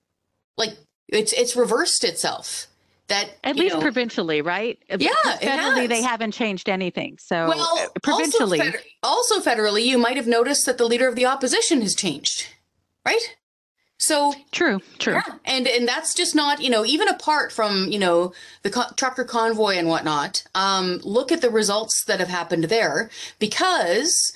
like 0.56 0.76
it's 1.08 1.32
it's 1.32 1.56
reversed 1.56 2.04
itself 2.04 2.66
that 3.08 3.30
at 3.42 3.56
least 3.56 3.74
know, 3.74 3.80
provincially, 3.80 4.42
right? 4.42 4.78
Yeah, 4.88 5.10
federally 5.40 5.88
they 5.88 6.02
haven't 6.02 6.32
changed 6.32 6.68
anything. 6.68 7.18
So 7.18 7.48
well, 7.48 7.78
uh, 7.78 7.88
provincially, 8.02 8.60
also, 8.60 8.70
feder- 8.70 8.84
also, 9.02 9.40
federally, 9.40 9.84
you 9.84 9.98
might 9.98 10.16
have 10.16 10.26
noticed 10.26 10.66
that 10.66 10.78
the 10.78 10.84
leader 10.84 11.08
of 11.08 11.16
the 11.16 11.26
opposition 11.26 11.80
has 11.80 11.94
changed, 11.94 12.46
right? 13.04 13.36
So 14.00 14.32
true, 14.52 14.80
true, 14.98 15.14
yeah. 15.14 15.34
and 15.44 15.66
and 15.66 15.88
that's 15.88 16.14
just 16.14 16.34
not 16.34 16.62
you 16.62 16.70
know 16.70 16.84
even 16.84 17.08
apart 17.08 17.50
from 17.50 17.88
you 17.88 17.98
know 17.98 18.32
the 18.62 18.70
co- 18.70 18.92
trucker 18.96 19.24
convoy 19.24 19.74
and 19.74 19.88
whatnot. 19.88 20.44
Um, 20.54 21.00
look 21.02 21.32
at 21.32 21.40
the 21.40 21.50
results 21.50 22.04
that 22.04 22.20
have 22.20 22.28
happened 22.28 22.64
there 22.64 23.10
because 23.40 24.32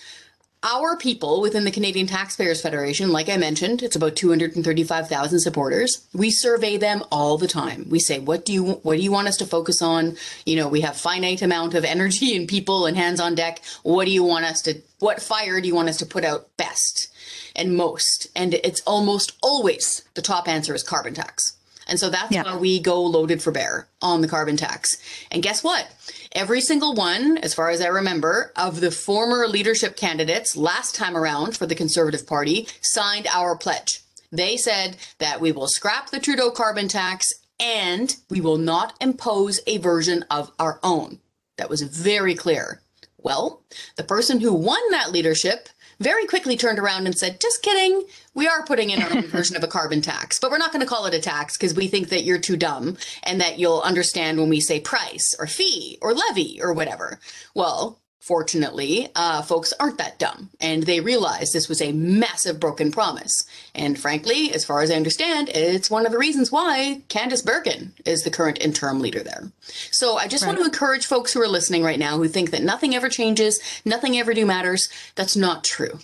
our 0.63 0.97
people 0.97 1.41
within 1.41 1.65
the 1.65 1.71
Canadian 1.71 2.07
Taxpayers 2.07 2.63
Federation, 2.63 3.11
like 3.11 3.29
I 3.29 3.37
mentioned, 3.37 3.83
it's 3.83 3.97
about 3.97 4.15
235,000 4.15 5.41
supporters. 5.41 6.07
We 6.15 6.31
survey 6.31 6.77
them 6.77 7.03
all 7.11 7.37
the 7.37 7.49
time. 7.49 7.87
We 7.89 7.99
say, 7.99 8.21
what 8.21 8.45
do 8.45 8.53
you 8.53 8.65
what 8.83 8.97
do 8.97 9.03
you 9.03 9.11
want 9.11 9.29
us 9.29 9.37
to 9.39 9.47
focus 9.47 9.83
on? 9.83 10.17
You 10.47 10.57
know, 10.57 10.69
we 10.69 10.83
have 10.83 10.97
finite 10.97 11.43
amount 11.43 11.75
of 11.75 11.85
energy 11.97 12.37
and 12.37 12.49
people 12.49 12.87
and 12.87 12.97
hands 12.97 13.21
on 13.21 13.35
deck. 13.35 13.61
What 13.83 14.05
do 14.05 14.13
you 14.13 14.23
want 14.23 14.45
us 14.45 14.63
to 14.63 14.81
what 15.01 15.21
fire 15.21 15.61
do 15.61 15.67
you 15.67 15.75
want 15.75 15.89
us 15.89 15.99
to 15.99 16.07
put 16.07 16.25
out 16.25 16.57
best 16.57 17.09
and 17.57 17.77
most? 17.77 18.29
And 18.37 18.55
it's 18.55 18.83
almost 18.83 19.33
always 19.43 20.03
the 20.15 20.23
top 20.23 20.49
answer 20.49 20.75
is 20.75 20.83
carbon 20.83 21.15
tax. 21.15 21.57
And 21.89 21.99
so 21.99 22.11
that's 22.11 22.33
yeah. 22.33 22.45
why 22.45 22.57
we 22.57 22.81
go 22.81 23.03
loaded 23.03 23.43
for 23.43 23.51
bear 23.51 23.89
on 24.01 24.21
the 24.21 24.29
carbon 24.29 24.57
tax. 24.57 24.97
And 25.31 25.43
guess 25.43 25.65
what? 25.65 25.89
Every 26.35 26.63
single 26.63 26.95
one, 26.95 27.37
as 27.39 27.53
far 27.53 27.69
as 27.69 27.83
I 27.83 27.89
remember, 27.89 28.53
of 28.57 28.81
the 28.81 28.91
former 28.91 29.47
leadership 29.47 29.97
candidates 29.97 30.57
last 30.57 30.95
time 30.95 31.15
around 31.15 31.59
for 31.59 31.67
the 31.67 31.75
Conservative 31.75 32.27
Party 32.27 32.69
signed 32.81 33.27
our 33.27 33.55
pledge. 33.55 34.01
They 34.31 34.57
said 34.57 34.97
that 35.19 35.43
we 35.43 35.53
will 35.53 35.69
scrap 35.69 36.09
the 36.11 36.21
Trudeau 36.21 36.51
carbon 36.51 36.89
tax 36.89 37.31
and 37.61 38.17
we 38.31 38.41
will 38.41 38.57
not 38.57 38.95
impose 38.99 39.61
a 39.67 39.77
version 39.77 40.25
of 40.31 40.51
our 40.59 40.81
own. 40.83 41.19
That 41.59 41.69
was 41.69 41.83
very 41.83 42.35
clear. 42.35 42.81
Well, 43.19 43.63
the 43.97 44.03
person 44.03 44.41
who 44.41 44.55
won 44.55 44.81
that 44.91 45.13
leadership 45.13 45.69
very 46.03 46.27
quickly 46.27 46.57
turned 46.57 46.79
around 46.79 47.07
and 47.07 47.17
said, 47.17 47.41
just 47.41 47.63
kidding. 47.63 48.05
We 48.35 48.47
are 48.49 48.65
putting 48.65 48.91
in 48.91 49.03
our 49.03 49.13
own 49.13 49.23
version 49.29 49.57
of 49.57 49.65
a 49.65 49.69
carbon 49.69 50.03
tax, 50.03 50.39
but 50.39 50.51
we're 50.51 50.59
not 50.59 50.73
going 50.73 50.85
to 50.85 50.89
call 50.89 51.07
it 51.07 51.15
a 51.15 51.21
tax 51.21 51.57
because 51.57 51.75
we 51.75 51.89
think 51.89 52.09
that 52.09 52.25
you're 52.25 52.39
too 52.39 52.57
dumb 52.57 52.97
and 53.23 53.41
that 53.41 53.59
you'll 53.59 53.81
understand 53.81 54.39
when 54.39 54.49
we 54.49 54.61
say 54.61 54.81
price 54.81 55.35
or 55.39 55.47
fee 55.47 55.99
or 56.03 56.13
levy 56.13 56.61
or 56.61 56.73
whatever. 56.73 57.21
Well, 57.55 58.02
Fortunately, 58.23 59.09
uh, 59.17 59.43
folks 59.43 59.73
aren't 59.81 59.99
that 59.99 60.21
dumb, 60.21 60.49
and 60.61 60.85
they 60.85 61.01
realize 61.01 61.51
this 61.51 61.69
was 61.69 61.83
a 61.83 61.91
massive 61.91 62.61
broken 62.61 62.93
promise. 62.93 63.45
And 63.75 63.99
frankly, 63.99 64.55
as 64.55 64.65
far 64.65 64.81
as 64.81 64.93
I 64.93 64.95
understand, 64.95 65.49
it's 65.49 65.91
one 65.91 66.07
of 66.07 66.13
the 66.13 66.19
reasons 66.19 66.53
why 66.53 67.03
Candice 67.09 67.45
Bergen 67.45 67.95
is 68.07 68.23
the 68.23 68.31
current 68.31 68.61
interim 68.61 69.01
leader 69.01 69.25
there. 69.25 69.51
So 69.91 70.19
I 70.19 70.29
just 70.29 70.45
right. 70.45 70.51
want 70.51 70.61
to 70.61 70.65
encourage 70.65 71.05
folks 71.05 71.33
who 71.33 71.43
are 71.43 71.49
listening 71.49 71.83
right 71.83 71.99
now 71.99 72.17
who 72.17 72.29
think 72.29 72.53
that 72.53 72.63
nothing 72.63 72.95
ever 72.95 73.09
changes, 73.09 73.61
nothing 73.85 74.17
ever 74.17 74.33
do 74.35 74.47
matters. 74.47 74.89
That's 75.17 75.35
not 75.35 75.65
true. 75.65 75.99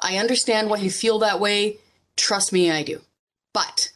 I 0.00 0.16
understand 0.16 0.70
why 0.70 0.78
you 0.78 0.90
feel 0.90 1.20
that 1.20 1.38
way. 1.38 1.76
Trust 2.16 2.52
me, 2.52 2.68
I 2.68 2.82
do. 2.82 3.00
But 3.54 3.92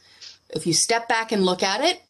if 0.49 0.65
you 0.65 0.71
step 0.71 1.09
back 1.09 1.33
and 1.33 1.43
look 1.43 1.61
at 1.61 1.81
it, 1.81 2.01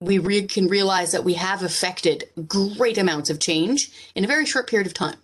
we 0.00 0.18
re- 0.18 0.46
can 0.46 0.68
realize 0.68 1.12
that 1.12 1.24
we 1.24 1.34
have 1.34 1.62
affected 1.62 2.24
great 2.46 2.98
amounts 2.98 3.30
of 3.30 3.40
change 3.40 3.90
in 4.14 4.24
a 4.24 4.28
very 4.28 4.46
short 4.46 4.68
period 4.68 4.86
of 4.86 4.94
time. 4.94 5.16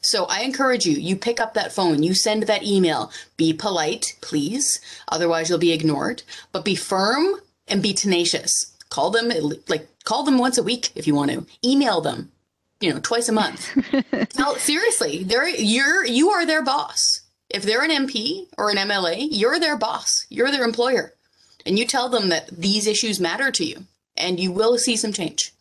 So 0.00 0.26
I 0.26 0.42
encourage 0.42 0.86
you, 0.86 0.96
you 0.96 1.16
pick 1.16 1.40
up 1.40 1.54
that 1.54 1.72
phone, 1.72 2.02
you 2.02 2.14
send 2.14 2.44
that 2.44 2.62
email. 2.62 3.10
Be 3.36 3.52
polite, 3.52 4.16
please. 4.20 4.80
Otherwise 5.08 5.48
you'll 5.48 5.58
be 5.58 5.72
ignored. 5.72 6.22
But 6.52 6.64
be 6.64 6.74
firm 6.74 7.40
and 7.66 7.82
be 7.82 7.94
tenacious. 7.94 8.76
Call 8.90 9.10
them 9.10 9.30
like 9.68 9.88
call 10.04 10.22
them 10.22 10.38
once 10.38 10.56
a 10.56 10.62
week 10.62 10.92
if 10.94 11.06
you 11.06 11.14
want 11.14 11.30
to. 11.30 11.46
Email 11.64 12.00
them, 12.00 12.30
you 12.80 12.92
know, 12.92 13.00
twice 13.00 13.28
a 13.28 13.32
month. 13.32 13.70
Tell, 14.30 14.54
seriously, 14.56 15.24
they're 15.24 15.48
you're 15.48 16.06
you 16.06 16.30
are 16.30 16.46
their 16.46 16.62
boss. 16.62 17.22
If 17.50 17.62
they're 17.62 17.82
an 17.82 18.06
MP 18.06 18.46
or 18.56 18.70
an 18.70 18.76
MLA, 18.76 19.28
you're 19.30 19.58
their 19.58 19.76
boss. 19.76 20.26
You're 20.28 20.50
their 20.50 20.64
employer. 20.64 21.14
And 21.66 21.78
you 21.78 21.86
tell 21.86 22.08
them 22.08 22.28
that 22.28 22.48
these 22.48 22.86
issues 22.86 23.20
matter 23.20 23.50
to 23.50 23.64
you 23.64 23.84
and 24.18 24.38
you 24.38 24.52
will 24.52 24.78
see 24.78 24.96
some 24.96 25.12
change. 25.12 25.52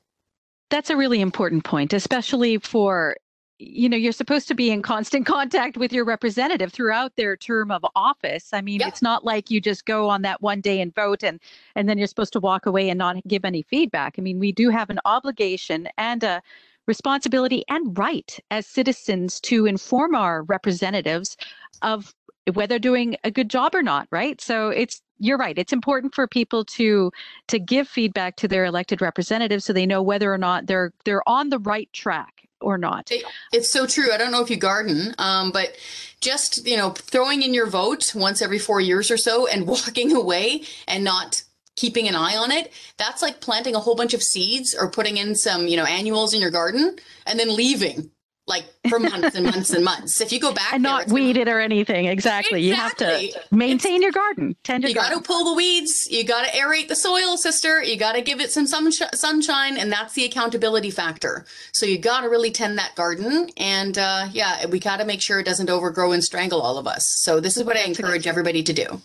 That's 0.69 0.89
a 0.89 0.97
really 0.97 1.21
important 1.21 1.63
point, 1.63 1.93
especially 1.93 2.57
for 2.57 3.15
you 3.59 3.89
know 3.89 3.97
you're 3.97 4.11
supposed 4.11 4.47
to 4.47 4.53
be 4.53 4.69
in 4.69 4.81
constant 4.81 5.25
contact 5.35 5.77
with 5.77 5.91
your 5.91 6.05
representative 6.05 6.71
throughout 6.71 7.15
their 7.15 7.35
term 7.35 7.71
of 7.71 7.85
office. 7.95 8.49
I 8.53 8.61
mean 8.61 8.81
it's 8.81 9.01
not 9.01 9.25
like 9.25 9.49
you 9.49 9.59
just 9.61 9.85
go 9.85 10.09
on 10.09 10.21
that 10.23 10.41
one 10.41 10.61
day 10.61 10.81
and 10.81 10.93
vote 10.93 11.23
and 11.23 11.39
and 11.75 11.87
then 11.87 11.97
you're 11.97 12.07
supposed 12.07 12.33
to 12.33 12.39
walk 12.39 12.65
away 12.65 12.89
and 12.89 12.97
not 12.97 13.15
give 13.27 13.45
any 13.45 13.63
feedback. 13.63 14.15
I 14.17 14.21
mean 14.21 14.39
we 14.39 14.51
do 14.51 14.69
have 14.69 14.89
an 14.89 14.99
obligation 15.05 15.87
and 15.97 16.23
a 16.23 16.41
responsibility 16.87 17.63
and 17.67 17.97
right 17.97 18.39
as 18.51 18.65
citizens 18.65 19.41
to 19.41 19.65
inform 19.65 20.15
our 20.15 20.43
representatives 20.43 21.35
of 21.81 22.13
whether 22.53 22.79
doing 22.79 23.17
a 23.23 23.31
good 23.31 23.49
job 23.49 23.73
or 23.75 23.83
not 23.83 24.07
right? 24.11 24.39
So 24.39 24.69
it's 24.69 25.01
you're 25.19 25.37
right. 25.37 25.57
It's 25.57 25.73
important 25.73 26.13
for 26.13 26.27
people 26.27 26.65
to 26.65 27.11
to 27.47 27.59
give 27.59 27.87
feedback 27.87 28.35
to 28.37 28.47
their 28.47 28.65
elected 28.65 29.01
representatives 29.01 29.65
so 29.65 29.73
they 29.73 29.85
know 29.85 30.01
whether 30.01 30.33
or 30.33 30.37
not 30.37 30.67
they're 30.67 30.93
they're 31.05 31.27
on 31.27 31.49
the 31.49 31.59
right 31.59 31.91
track 31.93 32.47
or 32.61 32.77
not. 32.77 33.11
It, 33.11 33.23
it's 33.53 33.71
so 33.71 33.85
true. 33.85 34.11
I 34.11 34.17
don't 34.17 34.31
know 34.31 34.41
if 34.41 34.49
you 34.49 34.57
garden, 34.57 35.13
um, 35.19 35.51
but 35.51 35.75
just 36.21 36.65
you 36.65 36.77
know, 36.77 36.91
throwing 36.91 37.43
in 37.43 37.53
your 37.53 37.67
vote 37.67 38.13
once 38.15 38.41
every 38.41 38.59
four 38.59 38.81
years 38.81 39.11
or 39.11 39.17
so 39.17 39.47
and 39.47 39.67
walking 39.67 40.15
away 40.15 40.63
and 40.87 41.03
not 41.03 41.43
keeping 41.75 42.07
an 42.07 42.15
eye 42.15 42.35
on 42.35 42.51
it 42.51 42.73
that's 42.97 43.21
like 43.21 43.39
planting 43.39 43.75
a 43.75 43.79
whole 43.79 43.95
bunch 43.95 44.15
of 44.15 44.23
seeds 44.23 44.75
or 44.75 44.89
putting 44.89 45.17
in 45.17 45.35
some 45.35 45.67
you 45.67 45.77
know 45.77 45.85
annuals 45.85 46.33
in 46.33 46.41
your 46.41 46.49
garden 46.49 46.95
and 47.27 47.39
then 47.39 47.55
leaving 47.55 48.09
like 48.47 48.65
for 48.89 48.97
months 48.99 49.35
and 49.35 49.45
months 49.45 49.71
and 49.71 49.83
months. 49.83 50.21
If 50.21 50.31
you 50.31 50.39
go 50.39 50.53
back 50.53 50.73
and 50.73 50.83
there, 50.83 50.91
not 50.91 51.09
weed 51.09 51.35
it 51.37 51.49
or 51.49 51.59
anything, 51.59 52.05
exactly. 52.05 52.67
exactly. 52.67 52.67
You 52.67 52.73
have 52.75 52.95
to 52.95 53.55
maintain 53.55 53.95
it's, 53.95 54.03
your 54.03 54.11
garden. 54.11 54.55
Tend 54.63 54.83
your 54.83 54.89
you 54.89 54.95
got 54.95 55.13
to 55.13 55.21
pull 55.21 55.43
the 55.43 55.53
weeds. 55.53 56.07
You 56.09 56.23
got 56.23 56.45
to 56.45 56.51
aerate 56.51 56.87
the 56.87 56.95
soil, 56.95 57.37
sister. 57.37 57.83
You 57.83 57.97
got 57.97 58.13
to 58.13 58.21
give 58.21 58.39
it 58.39 58.51
some 58.51 58.65
sunshine, 58.65 59.77
and 59.77 59.91
that's 59.91 60.13
the 60.13 60.23
accountability 60.23 60.91
factor. 60.91 61.45
So 61.73 61.85
you 61.85 61.97
got 61.97 62.21
to 62.21 62.29
really 62.29 62.51
tend 62.51 62.77
that 62.77 62.95
garden, 62.95 63.49
and 63.57 63.97
uh, 63.97 64.27
yeah, 64.31 64.65
we 64.67 64.79
got 64.79 64.97
to 64.97 65.05
make 65.05 65.21
sure 65.21 65.39
it 65.39 65.45
doesn't 65.45 65.69
overgrow 65.69 66.13
and 66.13 66.23
strangle 66.23 66.61
all 66.61 66.77
of 66.77 66.87
us. 66.87 67.05
So 67.23 67.39
this 67.39 67.57
is 67.57 67.63
what 67.63 67.75
I 67.75 67.81
encourage 67.81 68.27
everybody 68.27 68.63
to 68.63 68.73
do. 68.73 69.01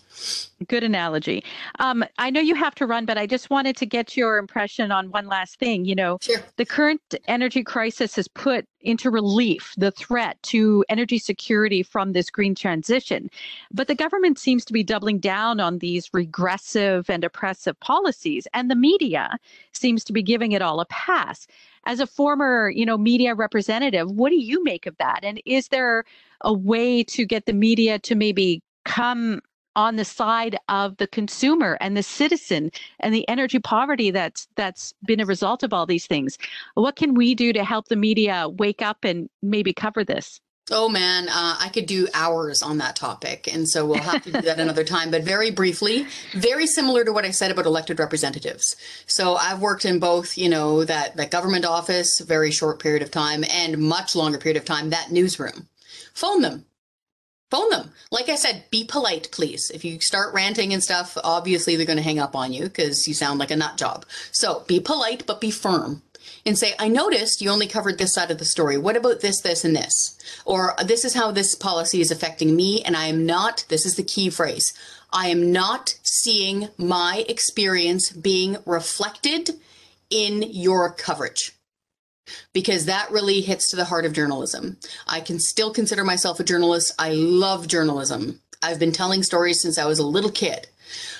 Good 0.67 0.83
analogy. 0.83 1.43
Um, 1.79 2.03
I 2.17 2.29
know 2.29 2.39
you 2.39 2.55
have 2.55 2.75
to 2.75 2.85
run, 2.85 3.05
but 3.05 3.17
I 3.17 3.25
just 3.25 3.49
wanted 3.49 3.75
to 3.77 3.85
get 3.85 4.15
your 4.15 4.37
impression 4.37 4.91
on 4.91 5.09
one 5.11 5.27
last 5.27 5.59
thing. 5.59 5.85
You 5.85 5.95
know, 5.95 6.17
sure. 6.21 6.39
the 6.57 6.65
current 6.65 7.01
energy 7.27 7.63
crisis 7.63 8.15
has 8.15 8.27
put 8.27 8.65
into 8.81 9.09
relief 9.09 9.73
the 9.77 9.91
threat 9.91 10.41
to 10.43 10.83
energy 10.89 11.17
security 11.17 11.83
from 11.83 12.11
this 12.11 12.29
green 12.29 12.55
transition. 12.55 13.29
But 13.71 13.87
the 13.87 13.95
government 13.95 14.39
seems 14.39 14.65
to 14.65 14.73
be 14.73 14.83
doubling 14.83 15.19
down 15.19 15.59
on 15.59 15.79
these 15.79 16.09
regressive 16.13 17.09
and 17.09 17.23
oppressive 17.23 17.79
policies, 17.79 18.47
and 18.53 18.69
the 18.69 18.75
media 18.75 19.37
seems 19.71 20.03
to 20.05 20.13
be 20.13 20.23
giving 20.23 20.51
it 20.51 20.61
all 20.61 20.79
a 20.79 20.85
pass. 20.85 21.47
As 21.85 21.99
a 21.99 22.07
former, 22.07 22.69
you 22.69 22.85
know, 22.85 22.97
media 22.97 23.35
representative, 23.35 24.09
what 24.09 24.29
do 24.29 24.37
you 24.37 24.63
make 24.63 24.85
of 24.85 24.95
that? 24.97 25.19
And 25.23 25.41
is 25.45 25.67
there 25.67 26.05
a 26.41 26.53
way 26.53 27.03
to 27.03 27.25
get 27.25 27.45
the 27.45 27.53
media 27.53 27.99
to 27.99 28.15
maybe 28.15 28.61
come 28.85 29.41
on 29.75 29.95
the 29.95 30.05
side 30.05 30.57
of 30.69 30.97
the 30.97 31.07
consumer 31.07 31.77
and 31.81 31.97
the 31.97 32.03
citizen 32.03 32.71
and 32.99 33.13
the 33.13 33.27
energy 33.27 33.59
poverty 33.59 34.11
that's 34.11 34.47
that's 34.55 34.93
been 35.05 35.19
a 35.19 35.25
result 35.25 35.63
of 35.63 35.73
all 35.73 35.85
these 35.85 36.07
things 36.07 36.37
what 36.75 36.95
can 36.95 37.13
we 37.13 37.35
do 37.35 37.53
to 37.53 37.63
help 37.63 37.87
the 37.87 37.95
media 37.95 38.47
wake 38.49 38.81
up 38.81 39.03
and 39.03 39.29
maybe 39.41 39.73
cover 39.73 40.03
this 40.03 40.39
Oh 40.71 40.87
man, 40.87 41.27
uh, 41.27 41.57
I 41.59 41.69
could 41.73 41.87
do 41.87 42.07
hours 42.13 42.63
on 42.63 42.77
that 42.77 42.95
topic. 42.95 43.53
And 43.53 43.67
so 43.67 43.85
we'll 43.85 44.01
have 44.01 44.23
to 44.23 44.31
do 44.31 44.41
that 44.41 44.59
another 44.59 44.83
time. 44.85 45.11
But 45.11 45.23
very 45.23 45.51
briefly, 45.51 46.07
very 46.33 46.67
similar 46.67 47.03
to 47.03 47.11
what 47.11 47.25
I 47.25 47.31
said 47.31 47.51
about 47.51 47.65
elected 47.65 47.99
representatives. 47.99 48.77
So 49.05 49.35
I've 49.35 49.59
worked 49.59 49.83
in 49.83 49.99
both, 49.99 50.37
you 50.37 50.47
know, 50.47 50.85
that, 50.85 51.17
that 51.17 51.31
government 51.31 51.65
office, 51.65 52.17
very 52.21 52.49
short 52.49 52.79
period 52.79 53.03
of 53.03 53.11
time, 53.11 53.43
and 53.51 53.77
much 53.77 54.15
longer 54.15 54.37
period 54.37 54.55
of 54.55 54.63
time, 54.63 54.89
that 54.91 55.11
newsroom. 55.11 55.67
Phone 56.13 56.41
them, 56.41 56.65
phone 57.53 57.69
them. 57.69 57.91
Like 58.09 58.29
I 58.29 58.35
said, 58.35 58.63
be 58.71 58.83
polite, 58.83 59.29
please. 59.31 59.69
If 59.69 59.85
you 59.85 60.01
start 60.01 60.33
ranting 60.33 60.73
and 60.73 60.83
stuff, 60.83 61.15
obviously 61.23 61.75
they're 61.75 61.85
going 61.85 61.97
to 61.97 62.03
hang 62.03 62.17
up 62.17 62.35
on 62.35 62.51
you 62.51 62.63
because 62.63 63.07
you 63.07 63.13
sound 63.13 63.39
like 63.39 63.51
a 63.51 63.55
nut 63.55 63.77
job. 63.77 64.05
So 64.31 64.63
be 64.67 64.79
polite, 64.79 65.27
but 65.27 65.39
be 65.39 65.51
firm 65.51 66.01
and 66.47 66.57
say, 66.57 66.73
I 66.79 66.87
noticed 66.87 67.41
you 67.41 67.51
only 67.51 67.67
covered 67.67 67.99
this 67.99 68.15
side 68.15 68.31
of 68.31 68.39
the 68.39 68.45
story. 68.45 68.77
What 68.79 68.97
about 68.97 69.21
this, 69.21 69.41
this, 69.41 69.63
and 69.63 69.75
this? 69.75 70.17
Or 70.45 70.73
this 70.83 71.05
is 71.05 71.13
how 71.13 71.31
this 71.31 71.53
policy 71.53 72.01
is 72.01 72.09
affecting 72.09 72.55
me, 72.55 72.81
and 72.81 72.97
I 72.97 73.05
am 73.05 73.23
not, 73.25 73.65
this 73.69 73.85
is 73.85 73.95
the 73.95 74.03
key 74.03 74.31
phrase, 74.31 74.73
I 75.11 75.27
am 75.27 75.51
not 75.51 75.95
seeing 76.01 76.69
my 76.77 77.23
experience 77.29 78.11
being 78.11 78.57
reflected 78.65 79.51
in 80.09 80.43
your 80.49 80.91
coverage 80.91 81.52
because 82.53 82.85
that 82.85 83.11
really 83.11 83.41
hits 83.41 83.69
to 83.69 83.75
the 83.75 83.85
heart 83.85 84.05
of 84.05 84.13
journalism. 84.13 84.77
I 85.07 85.19
can 85.19 85.39
still 85.39 85.73
consider 85.73 86.03
myself 86.03 86.39
a 86.39 86.43
journalist. 86.43 86.93
I 86.97 87.11
love 87.11 87.67
journalism. 87.67 88.39
I've 88.61 88.79
been 88.79 88.91
telling 88.91 89.23
stories 89.23 89.61
since 89.61 89.77
I 89.77 89.85
was 89.85 89.99
a 89.99 90.07
little 90.07 90.31
kid. 90.31 90.67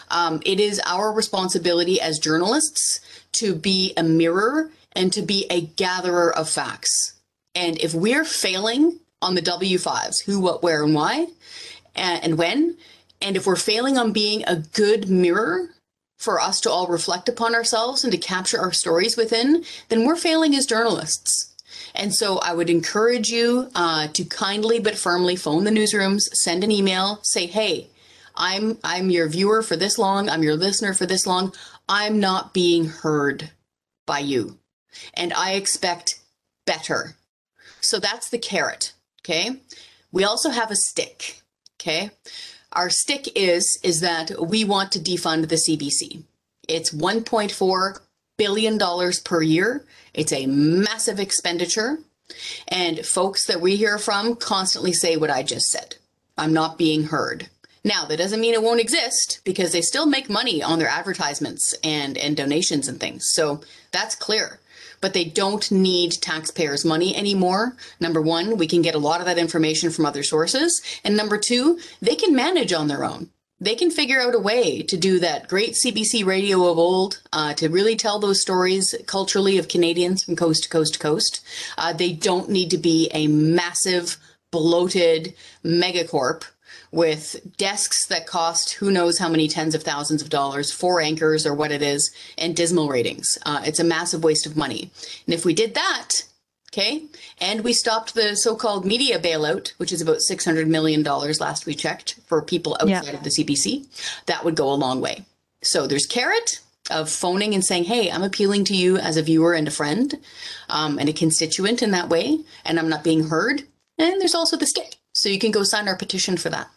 Um, 0.10 0.42
it 0.46 0.60
is 0.60 0.82
our 0.86 1.12
responsibility 1.12 2.00
as 2.00 2.20
journalists 2.20 3.02
to 3.34 3.56
be 3.56 3.94
a 3.98 4.04
mirror 4.04 4.72
and 4.94 5.12
to 5.14 5.22
be 5.22 5.46
a 5.50 5.62
gatherer 5.62 6.36
of 6.36 6.50
facts. 6.50 7.14
And 7.56 7.80
if 7.80 7.94
we're 7.94 8.24
failing 8.26 9.00
on 9.22 9.36
the 9.36 9.42
W5s, 9.42 10.24
who, 10.26 10.40
what, 10.40 10.64
where, 10.64 10.84
and 10.84 10.94
why, 10.94 11.28
and, 11.96 12.24
and 12.24 12.38
when, 12.38 12.78
and 13.22 13.36
if 13.36 13.48
we're 13.48 13.56
failing 13.56 13.98
on 13.98 14.12
being 14.12 14.44
a 14.46 14.58
good 14.58 15.10
mirror 15.10 15.70
for 16.18 16.40
us 16.40 16.62
to 16.62 16.72
all 16.72 16.88
reflect 16.88 17.28
upon 17.28 17.56
ourselves 17.56 18.04
and 18.04 18.12
to 18.12 18.18
capture 18.18 18.60
our 18.60 18.72
stories 18.72 19.18
within, 19.18 19.64
then 19.90 20.06
we're 20.06 20.16
failing 20.16 20.56
as 20.56 20.66
journalists. 20.66 21.54
And 21.96 22.14
so 22.14 22.40
I 22.40 22.54
would 22.54 22.70
encourage 22.70 23.30
you 23.30 23.70
uh, 23.76 24.08
to 24.08 24.26
kindly 24.26 24.80
but 24.80 24.98
firmly 24.98 25.36
phone 25.36 25.64
the 25.64 25.72
newsrooms, 25.72 26.22
send 26.34 26.64
an 26.64 26.72
email, 26.72 27.20
say, 27.24 27.46
hey, 27.46 27.90
I'm 28.36 28.80
I'm 28.84 29.12
your 29.12 29.28
viewer 29.30 29.62
for 29.62 29.76
this 29.76 30.00
long, 30.00 30.28
I'm 30.28 30.44
your 30.44 30.56
listener 30.56 30.94
for 30.94 31.06
this 31.06 31.28
long. 31.28 31.54
I'm 31.88 32.20
not 32.20 32.54
being 32.54 32.86
heard 32.86 33.52
by 34.08 34.20
you. 34.20 34.58
And 35.14 35.34
I 35.34 35.54
expect 35.54 36.20
better. 36.66 37.16
So 37.82 38.00
that's 38.00 38.30
the 38.30 38.40
carrot. 38.40 38.94
Okay. 39.22 39.58
We 40.12 40.24
also 40.24 40.50
have 40.50 40.72
a 40.72 40.76
stick. 40.76 41.42
Okay. 41.80 42.12
Our 42.74 42.90
stick 42.90 43.30
is 43.36 43.80
is 43.84 44.02
that 44.02 44.32
we 44.40 44.64
want 44.64 44.92
to 44.94 45.00
defund 45.00 45.48
the 45.48 45.56
CBC. 45.56 46.24
It's 46.68 46.92
1.4 46.92 48.00
billion 48.38 48.78
dollars 48.78 49.20
per 49.20 49.42
year. 49.42 49.86
It's 50.14 50.34
a 50.34 50.48
massive 50.48 51.20
expenditure. 51.20 52.00
And 52.68 53.06
folks 53.06 53.46
that 53.46 53.62
we 53.62 53.76
hear 53.76 53.98
from 53.98 54.36
constantly 54.36 54.94
say 54.94 55.18
what 55.18 55.30
I 55.30 55.44
just 55.44 55.68
said. 55.68 55.98
I'm 56.38 56.54
not 56.54 56.78
being 56.78 57.04
heard. 57.06 57.50
Now, 57.86 58.06
that 58.06 58.18
doesn't 58.18 58.40
mean 58.40 58.54
it 58.54 58.64
won't 58.64 58.80
exist 58.80 59.42
because 59.44 59.74
they 59.74 59.82
still 59.82 60.06
make 60.06 60.30
money 60.30 60.64
on 60.64 60.80
their 60.80 60.88
advertisements 60.88 61.76
and, 61.84 62.18
and 62.18 62.36
donations 62.36 62.88
and 62.88 62.98
things. 63.00 63.30
So 63.34 63.62
that's 63.92 64.16
clear 64.16 64.60
but 65.04 65.14
they 65.14 65.26
don't 65.26 65.70
need 65.70 66.14
taxpayers' 66.14 66.86
money 66.86 67.14
anymore. 67.14 67.76
Number 68.00 68.22
one, 68.22 68.56
we 68.56 68.68
can 68.68 68.82
get 68.82 68.96
a 68.96 69.00
lot 69.00 69.20
of 69.20 69.26
that 69.26 69.38
information 69.38 69.90
from 69.92 70.06
other 70.06 70.24
sources. 70.24 70.82
And 71.04 71.18
number 71.18 71.38
two, 71.38 71.78
they 72.02 72.16
can 72.16 72.34
manage 72.34 72.72
on 72.72 72.88
their 72.88 73.04
own. 73.04 73.30
They 73.60 73.76
can 73.76 73.92
figure 73.92 74.22
out 74.22 74.34
a 74.34 74.40
way 74.40 74.82
to 74.84 74.96
do 74.96 75.20
that 75.20 75.50
great 75.50 75.74
CBC 75.74 76.26
radio 76.26 76.72
of 76.72 76.78
old, 76.78 77.22
uh, 77.34 77.54
to 77.56 77.68
really 77.68 77.98
tell 77.98 78.18
those 78.18 78.42
stories 78.42 78.96
culturally 79.06 79.58
of 79.58 79.68
Canadians 79.68 80.24
from 80.24 80.38
coast 80.38 80.64
to 80.64 80.70
coast 80.70 80.94
to 80.94 81.00
coast. 81.00 81.42
Uh, 81.78 81.92
they 81.92 82.14
don't 82.14 82.50
need 82.50 82.72
to 82.72 82.78
be 82.78 83.12
a 83.14 83.28
massive, 83.28 84.16
bloated 84.52 85.34
megacorp 85.66 86.46
with 86.94 87.58
desks 87.58 88.06
that 88.06 88.28
cost 88.28 88.74
who 88.74 88.92
knows 88.92 89.18
how 89.18 89.28
many 89.28 89.48
tens 89.48 89.74
of 89.74 89.82
thousands 89.82 90.22
of 90.22 90.30
dollars, 90.30 90.72
four 90.72 91.02
anchors 91.02 91.46
or 91.46 91.54
what 91.54 91.72
it 91.72 91.82
is, 91.82 92.14
and 92.38 92.56
dismal 92.56 92.88
ratings. 92.88 93.36
Uh, 93.48 93.64
it's 93.66 93.80
a 93.80 93.84
massive 93.84 94.24
waste 94.24 94.46
of 94.46 94.56
money. 94.56 94.92
And 95.26 95.34
if 95.34 95.44
we 95.44 95.56
did 95.56 95.74
that, 95.74 96.24
okay, 96.72 97.06
and 97.42 97.64
we 97.64 97.74
stopped 97.74 98.14
the 98.14 98.36
so-called 98.36 98.86
media 98.86 99.18
bailout, 99.18 99.70
which 99.78 99.92
is 99.92 100.04
about 100.04 100.18
$600 100.18 100.68
million 100.68 101.02
last 101.02 101.66
we 101.66 101.74
checked 101.74 102.20
for 102.28 102.44
people 102.44 102.78
outside 102.80 103.06
yeah. 103.06 103.18
of 103.18 103.24
the 103.24 103.32
CBC, 103.32 103.88
that 104.28 104.46
would 104.46 104.56
go 104.56 104.72
a 104.72 104.76
long 104.76 105.02
way. 105.02 105.26
So 105.64 105.88
there's 105.88 106.06
carrot 106.06 106.60
of 106.92 107.10
phoning 107.10 107.56
and 107.56 107.66
saying, 107.66 107.86
hey, 107.86 108.12
I'm 108.12 108.24
appealing 108.24 108.66
to 108.66 108.76
you 108.76 108.98
as 108.98 109.18
a 109.18 109.24
viewer 109.24 109.56
and 109.56 109.68
a 109.68 109.72
friend 109.72 110.14
um, 110.70 111.00
and 111.00 111.10
a 111.10 111.14
constituent 111.14 111.82
in 111.82 111.90
that 111.90 112.10
way, 112.10 112.42
and 112.64 112.78
I'm 112.78 112.90
not 112.90 113.04
being 113.04 113.30
heard. 113.30 113.64
And 113.98 114.22
there's 114.22 114.36
also 114.36 114.58
the 114.58 114.68
stick. 114.68 114.98
So 115.16 115.30
you 115.30 115.40
can 115.40 115.52
go 115.52 115.64
sign 115.64 115.88
our 115.88 115.96
petition 115.96 116.38
for 116.38 116.50
that. 116.50 116.68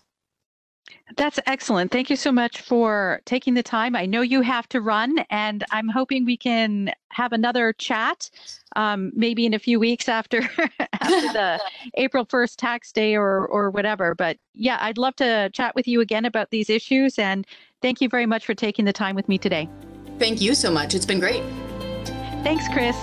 That's 1.17 1.39
excellent. 1.47 1.93
Thank 1.93 2.11
you 2.11 2.17
so 2.17 2.33
much 2.33 2.61
for 2.61 3.21
taking 3.27 3.55
the 3.55 3.63
time. 3.63 3.95
I 3.95 4.07
know 4.07 4.23
you 4.23 4.41
have 4.41 4.69
to 4.71 4.81
run, 4.81 5.19
and 5.31 5.65
I'm 5.71 5.89
hoping 5.89 6.25
we 6.25 6.37
can 6.37 6.91
have 7.11 7.33
another 7.33 7.73
chat, 7.75 8.29
um, 8.75 9.13
maybe 9.15 9.47
in 9.47 9.55
a 9.55 9.59
few 9.59 9.79
weeks 9.79 10.09
after 10.09 10.39
after 10.93 11.33
the 11.33 11.61
April 11.95 12.27
1st 12.27 12.57
tax 12.57 12.91
day 12.91 13.15
or 13.15 13.47
or 13.47 13.71
whatever. 13.71 14.17
But 14.17 14.39
yeah, 14.53 14.79
I'd 14.81 14.99
love 14.99 15.15
to 15.17 15.49
chat 15.51 15.77
with 15.77 15.87
you 15.87 16.01
again 16.01 16.25
about 16.25 16.51
these 16.51 16.69
issues. 16.69 17.21
And 17.21 17.47
thank 17.83 18.01
you 18.01 18.09
very 18.09 18.27
much 18.27 18.45
for 18.45 18.55
taking 18.55 18.85
the 18.85 18.93
time 18.93 19.15
with 19.15 19.29
me 19.29 19.39
today. 19.39 19.69
Thank 20.19 20.41
you 20.41 20.57
so 20.57 20.73
much. 20.73 20.95
It's 20.95 21.07
been 21.07 21.21
great. 21.21 21.43
Thanks, 22.43 22.67
Kris. 22.69 22.97